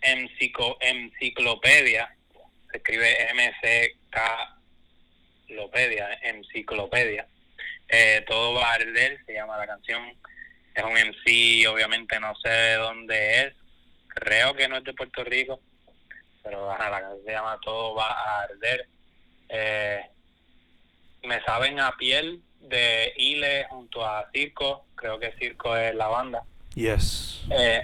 Enciclopedia, 0.00 2.16
se 2.70 2.78
escribe 2.78 3.30
M-C-K 3.30 4.56
enciclopedia, 5.48 6.12
enciclopedia. 6.22 7.26
Eh, 7.88 8.24
Todo 8.26 8.54
va 8.54 8.70
a 8.70 8.74
arder, 8.74 9.18
se 9.26 9.34
llama 9.34 9.56
la 9.56 9.66
canción. 9.66 10.02
Es 10.76 10.84
un 10.84 10.92
MC, 10.92 11.66
obviamente 11.68 12.20
no 12.20 12.34
sé 12.36 12.74
dónde 12.74 13.40
es. 13.40 13.54
creo 14.08 14.54
que 14.54 14.68
no 14.68 14.76
es 14.76 14.84
de 14.84 14.92
Puerto 14.92 15.24
Rico, 15.24 15.58
pero 16.42 16.70
ajá, 16.70 16.90
la 16.90 17.00
canción 17.00 17.24
se 17.24 17.32
llama 17.32 17.58
Todo 17.62 17.94
va 17.94 18.10
a 18.10 18.42
arder. 18.42 18.86
Eh, 19.48 20.00
me 21.22 21.42
saben 21.44 21.80
a 21.80 21.92
piel 21.96 22.42
de 22.60 23.12
Ile 23.16 23.66
junto 23.70 24.04
a 24.06 24.28
Circo, 24.32 24.84
creo 24.94 25.18
que 25.18 25.32
Circo 25.38 25.74
es 25.74 25.94
la 25.94 26.08
banda. 26.08 26.42
Yes. 26.74 27.42
Eh, 27.50 27.82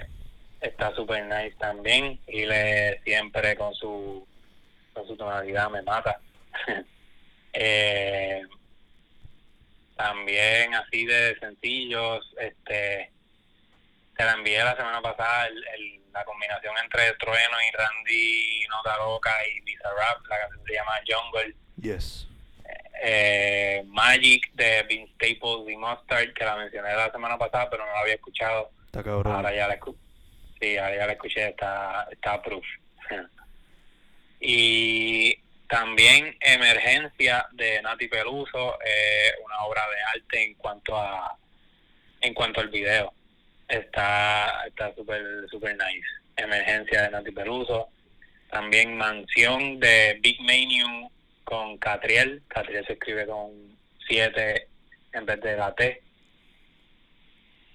está 0.61 0.93
super 0.95 1.25
nice 1.25 1.55
también. 1.57 2.19
Ile 2.27 3.01
siempre 3.03 3.55
con 3.55 3.73
su, 3.73 4.27
con 4.93 5.07
su 5.07 5.17
tonalidad 5.17 5.71
me 5.71 5.81
mata. 5.81 6.19
eh, 7.53 8.43
también 10.03 10.73
así 10.75 11.05
de 11.05 11.37
sencillos, 11.39 12.29
este 12.37 13.09
te 14.17 14.23
la 14.25 14.33
envié 14.33 14.61
la 14.61 14.75
semana 14.75 15.01
pasada 15.01 15.47
el, 15.47 15.57
el, 15.75 16.01
la 16.11 16.25
combinación 16.25 16.75
entre 16.83 17.13
Trueno 17.13 17.57
y 17.67 17.75
Randy 17.75 18.67
Nota 18.69 18.97
Loca 18.97 19.31
y 19.47 19.61
Bizarrap, 19.61 20.27
la 20.27 20.39
canción 20.39 20.65
se 20.67 20.73
llama 20.73 20.91
Jungle. 21.07 21.55
Yes. 21.81 22.27
Eh, 23.01 23.83
Magic 23.87 24.51
de 24.53 24.83
Vince 24.83 25.13
Staples 25.13 25.69
y 25.73 25.77
Mustard, 25.77 26.33
que 26.33 26.43
la 26.43 26.57
mencioné 26.57 26.95
la 26.95 27.11
semana 27.11 27.37
pasada, 27.37 27.69
pero 27.69 27.85
no 27.85 27.91
la 27.93 27.99
había 28.01 28.15
escuchado. 28.15 28.71
Está 28.85 29.03
cabrón. 29.03 29.33
Ahora 29.33 29.55
ya 29.55 29.67
la 29.69 29.75
escuché. 29.75 29.99
Sí, 30.59 30.77
ahora 30.77 30.95
ya 30.97 31.07
la 31.07 31.13
escuché, 31.13 31.47
está, 31.47 32.07
está 32.11 32.41
proof. 32.41 32.65
y 34.41 35.37
también 35.67 36.37
Emergencia 36.39 37.47
de 37.53 37.81
Nati 37.81 38.07
Peluso, 38.07 38.77
eh, 38.85 39.31
una 39.43 39.63
obra 39.65 39.81
de 39.89 40.19
arte 40.19 40.43
en 40.43 40.53
cuanto 40.55 40.97
a 40.97 41.37
en 42.21 42.33
cuanto 42.33 42.61
al 42.61 42.69
video. 42.69 43.13
Está 43.67 44.65
está 44.67 44.93
super 44.95 45.21
super 45.49 45.75
nice. 45.75 46.07
Emergencia 46.35 47.03
de 47.03 47.11
Nati 47.11 47.31
Peluso. 47.31 47.89
También 48.49 48.95
Mansión 48.97 49.79
de 49.79 50.19
Big 50.21 50.41
Menu 50.41 51.09
con 51.43 51.77
Catriel. 51.77 52.43
Catriel 52.47 52.85
se 52.85 52.93
escribe 52.93 53.25
con 53.25 53.75
7 54.07 54.67
en 55.13 55.25
vez 55.25 55.41
de 55.41 55.57
la 55.57 55.73
T. 55.73 56.03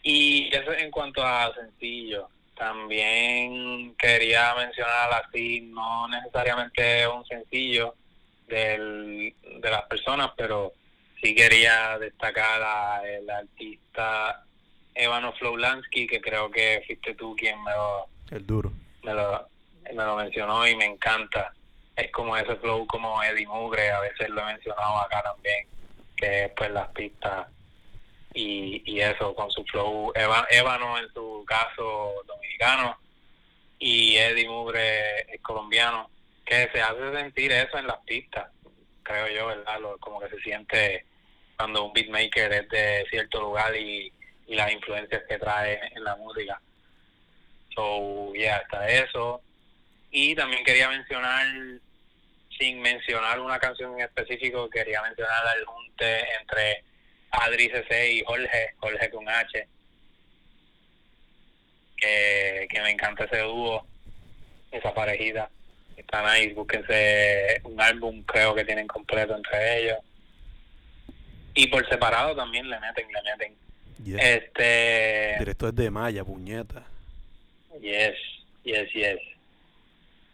Y 0.02 0.54
eso 0.54 0.72
en 0.72 0.90
cuanto 0.90 1.22
a 1.24 1.52
sencillo. 1.54 2.28
También 2.58 3.94
quería 3.96 4.54
mencionar 4.56 5.24
así, 5.24 5.60
no 5.60 6.08
necesariamente 6.08 7.06
un 7.06 7.24
sencillo 7.24 7.94
del, 8.48 9.32
de 9.60 9.70
las 9.70 9.82
personas, 9.84 10.32
pero 10.36 10.72
sí 11.22 11.34
quería 11.36 11.96
destacar 11.98 12.60
al 12.60 13.30
artista 13.30 14.42
Evano 14.94 15.32
Flowlansky, 15.34 16.08
que 16.08 16.20
creo 16.20 16.50
que 16.50 16.82
fuiste 16.84 17.14
tú 17.14 17.36
quien 17.36 17.62
me 17.62 17.70
lo, 17.70 18.08
El 18.30 18.44
duro. 18.44 18.72
me 19.04 19.14
lo, 19.14 19.48
me 19.94 20.04
lo 20.04 20.16
mencionó 20.16 20.66
y 20.66 20.74
me 20.74 20.86
encanta. 20.86 21.52
Es 21.94 22.10
como 22.10 22.36
ese 22.36 22.56
flow 22.56 22.86
como 22.86 23.22
Eddie 23.22 23.46
Mugre, 23.46 23.90
a 23.90 24.00
veces 24.00 24.28
lo 24.30 24.40
he 24.40 24.44
mencionado 24.46 24.98
acá 24.98 25.22
también, 25.22 25.66
que 26.16 26.46
es 26.46 26.52
pues 26.56 26.70
las 26.72 26.88
pistas 26.88 27.46
y, 28.34 28.82
y 28.84 29.00
eso 29.00 29.34
con 29.34 29.50
su 29.50 29.64
flow. 29.64 30.12
Ébano 30.50 30.98
en 30.98 31.12
su 31.12 31.44
caso 31.46 32.14
dominicano 32.26 32.96
y 33.78 34.16
Eddie 34.16 34.48
Mugre 34.48 35.20
es 35.34 35.40
colombiano 35.40 36.10
que 36.44 36.68
se 36.72 36.80
hace 36.80 37.12
sentir 37.12 37.52
eso 37.52 37.78
en 37.78 37.86
las 37.86 37.98
pistas 38.00 38.50
creo 39.02 39.28
yo 39.28 39.46
verdad 39.46 39.80
Lo- 39.80 39.98
como 39.98 40.20
que 40.20 40.28
se 40.28 40.38
siente 40.40 41.04
cuando 41.56 41.84
un 41.84 41.92
beatmaker 41.92 42.52
es 42.52 42.68
de 42.68 43.06
cierto 43.10 43.40
lugar 43.40 43.74
y, 43.76 44.12
y 44.46 44.54
las 44.54 44.70
influencias 44.72 45.22
que 45.28 45.38
trae 45.38 45.80
en 45.94 46.04
la 46.04 46.14
música. 46.16 46.60
So 47.74 48.32
yeah 48.34 48.58
está 48.58 48.88
eso. 48.88 49.40
Y 50.10 50.34
también 50.34 50.64
quería 50.64 50.88
mencionar 50.88 51.46
sin 52.58 52.80
mencionar 52.80 53.40
una 53.40 53.58
canción 53.58 53.94
en 53.94 54.00
específico 54.06 54.68
quería 54.70 55.02
mencionar 55.02 55.56
el 55.56 55.64
junte 55.64 56.20
entre 56.40 56.84
Adri 57.30 57.68
CC 57.68 58.12
y 58.12 58.22
Jorge, 58.24 58.74
Jorge 58.78 59.10
con 59.10 59.28
H, 59.28 59.66
que, 61.96 62.66
que 62.70 62.80
me 62.80 62.90
encanta 62.90 63.24
ese 63.24 63.40
dúo, 63.40 63.86
esa 64.70 64.94
parejita. 64.94 65.50
Está 65.96 66.22
nice, 66.32 66.54
búsquense 66.54 67.60
un 67.64 67.80
álbum, 67.80 68.22
creo 68.22 68.54
que 68.54 68.64
tienen 68.64 68.86
completo 68.86 69.36
entre 69.36 69.80
ellos. 69.80 69.98
Y 71.54 71.66
por 71.66 71.86
separado 71.88 72.36
también 72.36 72.70
le 72.70 72.78
meten, 72.78 73.08
le 73.12 73.22
meten. 73.22 73.56
Yes. 74.04 74.22
Este. 74.22 75.36
Directo 75.40 75.72
desde 75.72 75.90
Maya, 75.90 76.24
puñeta. 76.24 76.84
Yes, 77.80 78.14
yes, 78.62 78.92
yes. 78.92 79.18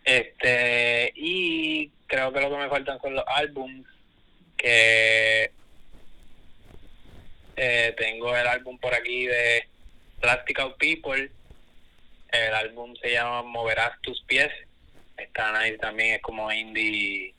Este, 0.05 1.13
y 1.17 1.89
creo 2.07 2.33
que 2.33 2.41
lo 2.41 2.51
que 2.51 2.57
me 2.57 2.69
faltan 2.69 3.01
son 3.01 3.15
los 3.15 3.25
álbums, 3.27 3.87
que 4.57 5.51
eh, 7.57 7.95
tengo 7.97 8.37
el 8.37 8.47
álbum 8.47 8.79
por 8.79 8.95
aquí 8.95 9.27
de 9.27 9.67
Plastic 10.21 10.59
Out 10.61 10.79
People, 10.79 11.31
el 12.31 12.55
álbum 12.55 12.95
se 12.97 13.13
llama 13.13 13.43
Moverás 13.43 14.01
tus 14.03 14.23
pies, 14.23 14.51
está 15.17 15.63
nice 15.63 15.79
también, 15.79 16.15
es 16.15 16.23
como 16.23 16.53
indie, 16.53 17.35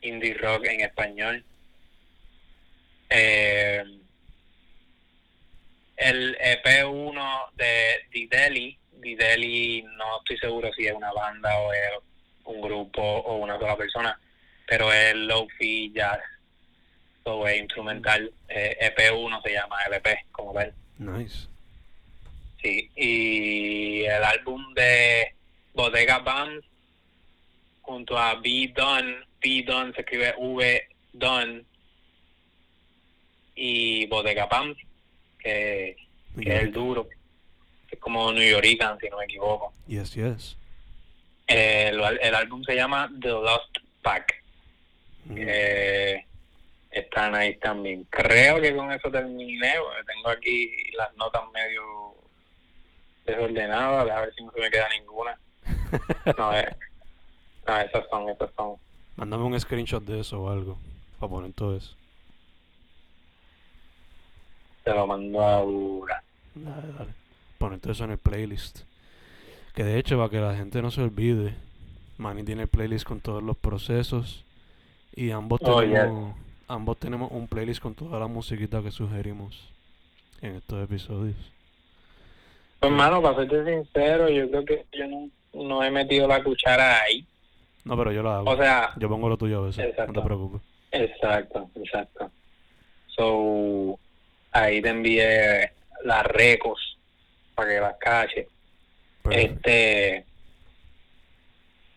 indie 0.00 0.34
rock 0.34 0.66
en 0.66 0.80
español. 0.80 1.44
Eh, 3.10 3.84
el 5.96 6.38
EP1 6.38 7.50
de 7.56 8.06
Dideli, 8.10 8.78
Dideli 8.92 9.82
no 9.96 10.18
estoy 10.18 10.38
seguro 10.38 10.72
si 10.72 10.86
es 10.86 10.92
una 10.92 11.12
banda 11.12 11.58
o 11.58 11.72
es 11.72 11.90
un 12.44 12.60
grupo 12.60 13.02
o 13.02 13.36
una 13.36 13.58
sola 13.58 13.76
persona, 13.76 14.18
pero 14.66 14.92
es 14.92 15.14
Lofi 15.14 15.92
Jazz, 15.92 16.20
es 17.48 17.58
instrumental, 17.60 18.32
eh, 18.48 18.76
EP1 18.96 19.42
se 19.42 19.52
llama 19.52 19.76
LP, 19.88 20.24
como 20.32 20.52
ven. 20.52 20.72
Nice. 20.98 21.46
Sí, 22.62 22.90
y 22.96 24.02
el 24.04 24.24
álbum 24.24 24.74
de 24.74 25.32
Bodega 25.74 26.18
Bam 26.18 26.60
junto 27.82 28.18
a 28.18 28.34
B 28.34 28.72
Don, 28.74 29.24
B 29.40 29.62
Don 29.66 29.94
se 29.94 30.00
escribe 30.00 30.34
V 30.38 30.82
Don 31.12 31.64
y 33.54 34.06
Bodega 34.06 34.46
Bam, 34.46 34.74
que, 35.38 35.96
que 36.40 36.54
es 36.56 36.62
el 36.62 36.72
duro, 36.72 37.08
es 37.90 37.98
como 37.98 38.32
New 38.32 38.48
Yorican, 38.50 38.98
si 38.98 39.08
no 39.08 39.18
me 39.18 39.24
equivoco. 39.24 39.72
Yes, 39.86 40.14
yes. 40.14 40.56
El, 41.46 42.00
el 42.20 42.34
álbum 42.34 42.62
se 42.64 42.74
llama 42.74 43.10
The 43.20 43.28
Lost 43.28 43.78
Pack, 44.02 44.34
Mm. 45.24 45.34
que 45.34 46.24
están 46.98 47.34
ahí 47.34 47.56
también. 47.58 48.04
Creo 48.10 48.60
que 48.60 48.74
con 48.74 48.92
eso 48.92 49.10
terminé, 49.10 49.74
porque 49.82 50.12
tengo 50.12 50.28
aquí 50.30 50.70
las 50.96 51.14
notas 51.16 51.42
medio 51.52 51.82
desordenadas, 53.26 54.10
a 54.10 54.20
ver 54.20 54.34
si 54.34 54.44
no 54.44 54.52
se 54.52 54.60
me 54.60 54.70
queda 54.70 54.88
ninguna. 54.98 55.38
No, 56.36 56.54
eh, 56.56 56.76
no 57.66 57.76
esas 57.80 58.04
son, 58.10 58.28
esas 58.28 58.50
son. 58.56 58.76
Mándame 59.16 59.44
un 59.44 59.58
screenshot 59.60 60.02
de 60.04 60.20
eso 60.20 60.42
o 60.42 60.50
algo. 60.50 60.78
Para 61.18 61.30
poner 61.30 61.52
todo 61.52 61.76
eso. 61.76 61.94
Te 64.84 64.94
lo 64.94 65.06
mando 65.06 65.40
ahora. 65.40 66.22
Dale, 66.54 66.92
dale. 66.96 67.14
Poner 67.58 67.80
todo 67.80 67.92
eso 67.92 68.04
en 68.04 68.12
el 68.12 68.18
playlist. 68.18 68.80
Que 69.74 69.84
de 69.84 69.98
hecho, 69.98 70.16
para 70.16 70.30
que 70.30 70.40
la 70.40 70.54
gente 70.56 70.80
no 70.80 70.90
se 70.90 71.02
olvide, 71.02 71.54
Manny 72.16 72.44
tiene 72.44 72.62
el 72.62 72.68
playlist 72.68 73.04
con 73.06 73.20
todos 73.20 73.42
los 73.42 73.56
procesos. 73.56 74.44
Y 75.14 75.30
ambos 75.32 75.60
Oh, 75.64 75.80
tenemos 75.80 76.36
ambos 76.68 76.98
tenemos 76.98 77.30
un 77.32 77.48
playlist 77.48 77.80
con 77.80 77.94
toda 77.94 78.20
la 78.20 78.26
musiquita 78.26 78.82
que 78.82 78.90
sugerimos 78.90 79.72
en 80.40 80.56
estos 80.56 80.84
episodios. 80.84 81.36
Pues, 82.78 82.92
hermano, 82.92 83.20
para 83.20 83.36
serte 83.36 83.64
sincero, 83.64 84.28
yo 84.28 84.48
creo 84.50 84.64
que 84.64 84.86
yo 84.92 85.06
no, 85.06 85.30
no 85.54 85.82
he 85.82 85.90
metido 85.90 86.28
la 86.28 86.42
cuchara 86.44 87.02
ahí. 87.02 87.26
No, 87.84 87.96
pero 87.96 88.12
yo 88.12 88.22
lo 88.22 88.30
hago. 88.30 88.50
O 88.50 88.56
sea, 88.56 88.92
yo 88.98 89.08
pongo 89.08 89.28
lo 89.28 89.36
tuyo 89.36 89.58
a 89.58 89.66
veces, 89.66 89.84
no 89.84 89.90
Exacto. 89.90 90.12
te 90.12 90.26
preocupes. 90.26 90.60
Exacto, 90.92 91.70
exacto. 91.74 92.30
So, 93.08 93.98
ahí 94.52 94.80
te 94.80 94.90
envié 94.90 95.72
las 96.04 96.24
recos 96.26 96.98
para 97.54 97.70
que 97.70 97.80
las 97.80 97.96
caches. 97.96 98.46
Perfect. 99.22 99.66
Este, 99.66 100.24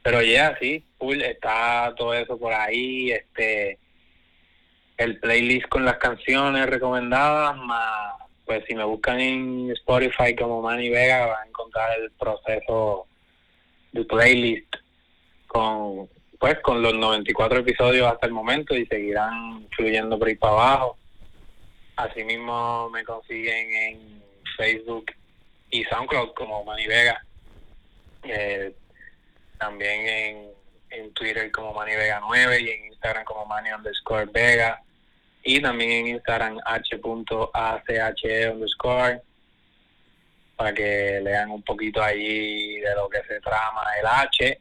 pero 0.02 0.22
ya, 0.24 0.58
sí, 0.60 0.84
full, 0.98 1.22
está 1.22 1.94
todo 1.96 2.14
eso 2.14 2.38
por 2.38 2.54
ahí, 2.54 3.12
este, 3.12 3.78
el 5.04 5.20
playlist 5.20 5.68
con 5.68 5.86
las 5.86 5.98
canciones 5.98 6.68
recomendadas, 6.68 7.58
más, 7.58 8.16
pues 8.46 8.64
si 8.68 8.76
me 8.76 8.84
buscan 8.84 9.20
en 9.20 9.72
Spotify 9.72 10.36
como 10.36 10.62
Manny 10.62 10.90
Vega, 10.90 11.26
van 11.28 11.44
a 11.44 11.48
encontrar 11.48 12.00
el 12.00 12.12
proceso 12.12 13.08
de 13.92 14.06
playlist 14.06 14.76
con, 15.48 16.08
pues, 16.40 16.60
con 16.62 16.82
los 16.82 16.94
94 16.94 17.60
episodios 17.60 18.12
hasta 18.12 18.28
el 18.28 18.34
momento 18.34 18.76
y 18.76 18.86
seguirán 18.86 19.68
fluyendo 19.76 20.18
por 20.18 20.28
ahí 20.28 20.36
para 20.36 20.54
abajo. 20.54 20.98
Asimismo 21.96 22.90
me 22.90 23.04
consiguen 23.04 23.74
en 23.74 24.24
Facebook 24.58 25.12
y 25.70 25.84
SoundCloud 25.86 26.34
como 26.34 26.64
Manny 26.64 26.88
Vega. 26.88 27.22
Eh, 28.24 28.74
también 29.58 30.52
en, 30.90 31.14
Twitter 31.14 31.52
como 31.52 31.74
Manny 31.74 31.96
Vega 31.96 32.20
9 32.22 32.60
y 32.62 32.70
en 32.70 32.86
Instagram 32.88 33.24
como 33.24 33.46
Manny 33.46 33.72
underscore 33.72 34.26
Vega. 34.26 34.82
Y 35.44 35.62
también 35.62 35.92
en 35.92 36.08
Instagram 36.16 36.60
h.ache 36.64 38.50
underscore 38.50 39.22
para 40.56 40.74
que 40.74 41.20
lean 41.24 41.50
un 41.50 41.64
poquito 41.64 42.04
allí 42.04 42.80
de 42.80 42.96
lo 42.96 43.10
que 43.10 43.24
se 43.28 43.40
trama 43.42 43.84
el 44.00 44.06
H. 44.06 44.60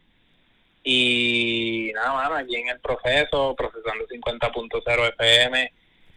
Y 0.83 1.93
nada 1.95 2.31
más, 2.31 2.43
aquí 2.43 2.57
en 2.57 2.69
el 2.69 2.81
proceso, 2.81 3.55
procesando 3.55 4.07
50.0 4.07 5.09
FM, 5.19 5.73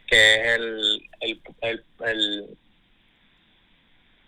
que 0.07 0.36
es 0.36 0.47
el, 0.55 1.09
el, 1.20 1.41
el, 1.61 1.86
el, 2.05 2.57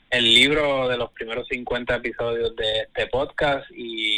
el 0.10 0.34
libro 0.34 0.90
de 0.90 0.98
los 0.98 1.12
primeros 1.12 1.48
50 1.48 1.96
episodios 1.96 2.56
de 2.56 2.82
este 2.82 3.08
podcast 3.08 3.66
y 3.72 4.15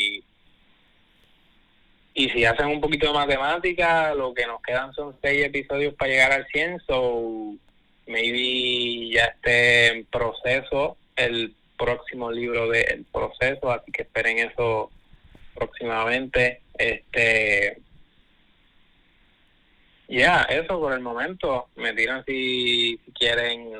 y 2.17 2.29
si 2.29 2.45
hacen 2.45 2.65
un 2.65 2.81
poquito 2.81 3.05
de 3.05 3.13
matemática, 3.13 4.15
lo 4.15 4.33
que 4.33 4.47
nos 4.47 4.59
quedan 4.63 4.91
son 4.91 5.15
seis 5.21 5.45
episodios 5.45 5.93
para 5.93 6.09
llegar 6.09 6.31
al 6.31 6.47
100, 6.47 6.79
so 6.87 7.53
maybe 8.07 9.11
ya 9.13 9.25
esté 9.25 9.89
en 9.89 10.05
proceso 10.05 10.97
el 11.15 11.53
próximo 11.77 12.31
libro 12.31 12.69
del 12.69 13.05
proceso, 13.13 13.71
así 13.71 13.91
que 13.91 14.01
esperen 14.01 14.39
eso 14.39 14.89
próximamente. 15.53 16.61
Este, 16.75 17.77
ya, 20.07 20.41
eso 20.49 20.79
por 20.79 20.93
el 20.93 21.01
momento. 21.01 21.67
Me 21.75 21.93
tiran 21.93 22.25
si, 22.25 22.99
si 23.05 23.11
quieren 23.11 23.71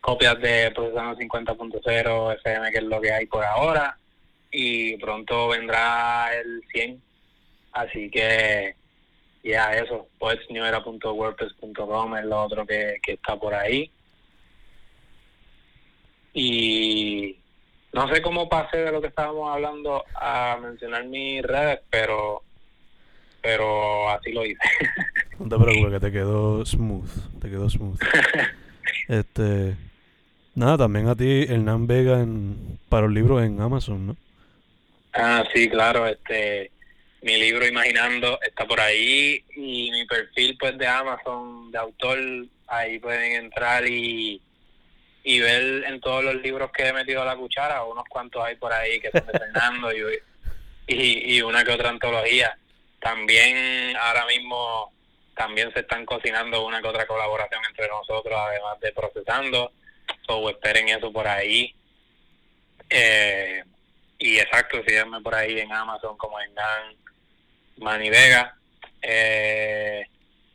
copias 0.00 0.40
de 0.40 0.70
Procesando 0.70 1.18
50.0 1.18 2.34
FM, 2.36 2.70
que 2.70 2.78
es 2.78 2.84
lo 2.84 3.00
que 3.00 3.12
hay 3.12 3.26
por 3.26 3.42
ahora, 3.42 3.98
y 4.52 4.96
pronto 4.98 5.48
vendrá 5.48 6.32
el 6.38 6.62
100 6.70 7.02
Así 7.72 8.10
que, 8.10 8.74
ya, 9.42 9.72
eso, 9.72 10.08
poetsnewera.wordpress.com 10.18 12.16
es 12.16 12.24
lo 12.24 12.42
otro 12.42 12.66
que, 12.66 12.98
que 13.02 13.12
está 13.12 13.36
por 13.36 13.54
ahí. 13.54 13.90
Y 16.34 17.36
no 17.92 18.08
sé 18.12 18.22
cómo 18.22 18.48
pasé 18.48 18.78
de 18.78 18.92
lo 18.92 19.00
que 19.00 19.08
estábamos 19.08 19.50
hablando 19.52 20.04
a 20.14 20.58
mencionar 20.60 21.04
mis 21.04 21.42
redes, 21.42 21.80
pero 21.90 22.42
pero 23.42 24.08
así 24.10 24.32
lo 24.32 24.46
hice. 24.46 24.58
No 25.38 25.48
te 25.48 25.64
preocupes, 25.64 25.92
que 25.94 26.00
te 26.00 26.12
quedó 26.12 26.64
smooth, 26.64 27.10
te 27.40 27.50
quedó 27.50 27.68
smooth. 27.68 27.98
este, 29.08 29.74
nada, 30.54 30.78
también 30.78 31.08
a 31.08 31.16
ti, 31.16 31.46
Hernán 31.48 31.88
Vega, 31.88 32.20
en, 32.20 32.78
para 32.88 33.06
los 33.06 33.12
libros 33.12 33.42
en 33.42 33.60
Amazon, 33.60 34.06
¿no? 34.06 34.16
Ah, 35.14 35.42
sí, 35.52 35.68
claro, 35.68 36.06
este, 36.06 36.70
mi 37.22 37.36
libro 37.36 37.66
Imaginando 37.66 38.38
está 38.42 38.66
por 38.66 38.80
ahí 38.80 39.44
y 39.54 39.90
mi 39.92 40.04
perfil 40.06 40.56
pues 40.58 40.76
de 40.76 40.86
Amazon 40.86 41.70
de 41.70 41.78
autor 41.78 42.18
ahí 42.66 42.98
pueden 42.98 43.44
entrar 43.44 43.86
y, 43.86 44.40
y 45.22 45.40
ver 45.40 45.84
en 45.84 46.00
todos 46.00 46.24
los 46.24 46.34
libros 46.36 46.70
que 46.72 46.88
he 46.88 46.92
metido 46.92 47.22
a 47.22 47.24
la 47.24 47.36
cuchara 47.36 47.84
unos 47.84 48.04
cuantos 48.08 48.44
hay 48.44 48.56
por 48.56 48.72
ahí 48.72 49.00
que 49.00 49.10
son 49.12 49.24
de 49.26 49.38
Fernando 49.38 49.92
y, 49.92 50.02
y, 50.88 51.36
y 51.36 51.42
una 51.42 51.64
que 51.64 51.70
otra 51.70 51.90
antología. 51.90 52.56
También 53.00 53.96
ahora 53.96 54.26
mismo 54.26 54.92
también 55.36 55.72
se 55.72 55.80
están 55.80 56.04
cocinando 56.04 56.66
una 56.66 56.82
que 56.82 56.88
otra 56.88 57.06
colaboración 57.06 57.62
entre 57.68 57.88
nosotros 57.88 58.34
además 58.36 58.80
de 58.80 58.92
procesando 58.92 59.72
so 60.26 60.50
esperen 60.50 60.88
eso 60.88 61.12
por 61.12 61.28
ahí. 61.28 61.72
Eh, 62.90 63.62
y 64.18 64.38
exacto 64.38 64.82
síganme 64.86 65.20
por 65.20 65.34
ahí 65.36 65.60
en 65.60 65.72
Amazon 65.72 66.16
como 66.16 66.40
en 66.40 66.52
Dan 66.54 67.01
Manny 67.78 68.10
Vega, 68.10 68.56
eh, 69.02 70.06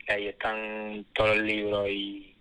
ahí 0.07 0.27
están 0.27 1.05
todos 1.13 1.37
los 1.37 1.45
libros 1.45 1.87
y, 1.89 2.35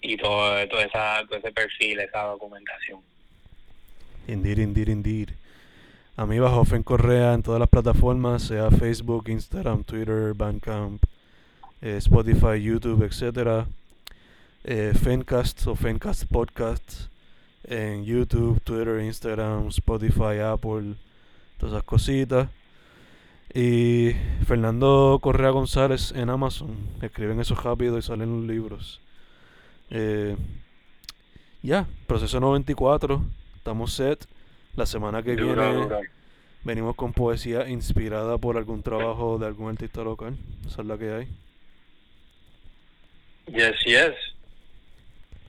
y 0.00 0.16
todo, 0.16 0.66
todo, 0.68 0.80
esa, 0.80 1.24
todo 1.26 1.38
ese 1.38 1.52
perfil, 1.52 2.00
esa 2.00 2.22
documentación. 2.22 3.00
Indeed, 4.28 4.58
indeed, 4.58 4.88
indeed. 4.88 5.28
A 6.16 6.26
mí 6.26 6.38
bajo 6.38 6.64
Fen 6.64 6.82
Correa 6.82 7.32
en 7.32 7.42
todas 7.42 7.58
las 7.58 7.68
plataformas, 7.68 8.42
sea 8.42 8.70
Facebook, 8.70 9.28
Instagram, 9.28 9.82
Twitter, 9.82 10.34
Bandcamp, 10.34 11.02
eh, 11.80 11.96
Spotify, 11.96 12.60
YouTube, 12.62 13.02
etc. 13.04 13.66
Eh, 14.64 14.92
Fencast 14.94 15.66
o 15.66 15.74
Fencast 15.74 16.24
Podcasts 16.30 17.08
en 17.64 18.04
YouTube, 18.04 18.60
Twitter, 18.62 19.00
Instagram, 19.00 19.68
Spotify, 19.68 20.38
Apple, 20.44 20.94
todas 21.58 21.74
esas 21.74 21.84
cositas. 21.84 22.48
Y 23.54 24.12
Fernando 24.46 25.18
Correa 25.20 25.50
González 25.50 26.12
en 26.12 26.30
Amazon. 26.30 26.76
Escriben 27.02 27.40
eso 27.40 27.54
rápido 27.54 27.98
y 27.98 28.02
salen 28.02 28.40
los 28.40 28.46
libros. 28.46 29.00
Eh, 29.90 30.36
ya, 31.62 31.86
proceso 32.06 32.40
94. 32.40 33.22
Estamos 33.56 33.92
set. 33.92 34.26
La 34.74 34.86
semana 34.86 35.22
que 35.22 35.34
viene 35.34 35.86
venimos 36.64 36.94
con 36.96 37.12
poesía 37.12 37.68
inspirada 37.68 38.38
por 38.38 38.56
algún 38.56 38.82
trabajo 38.82 39.38
de 39.38 39.46
algún 39.46 39.70
artista 39.70 40.02
local. 40.02 40.34
Esa 40.66 40.80
es 40.80 40.88
la 40.88 40.96
que 40.96 41.12
hay. 41.12 41.28
Yes, 43.48 43.74
yes. 43.84 44.14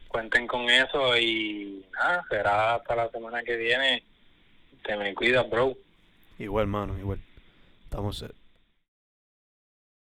Cuenten 0.10 0.46
con 0.46 0.70
eso 0.70 1.18
y 1.18 1.86
nada, 1.94 2.26
será 2.30 2.76
hasta 2.76 2.96
la 2.98 3.10
semana 3.10 3.44
que 3.44 3.56
viene. 3.56 4.04
Te 4.84 4.98
me 4.98 5.16
cuidas, 5.16 5.50
bro. 5.50 5.74
Igual, 6.38 6.68
mano, 6.68 7.00
igual. 7.00 7.20
Estamos 7.94 8.18
set. 8.18 8.43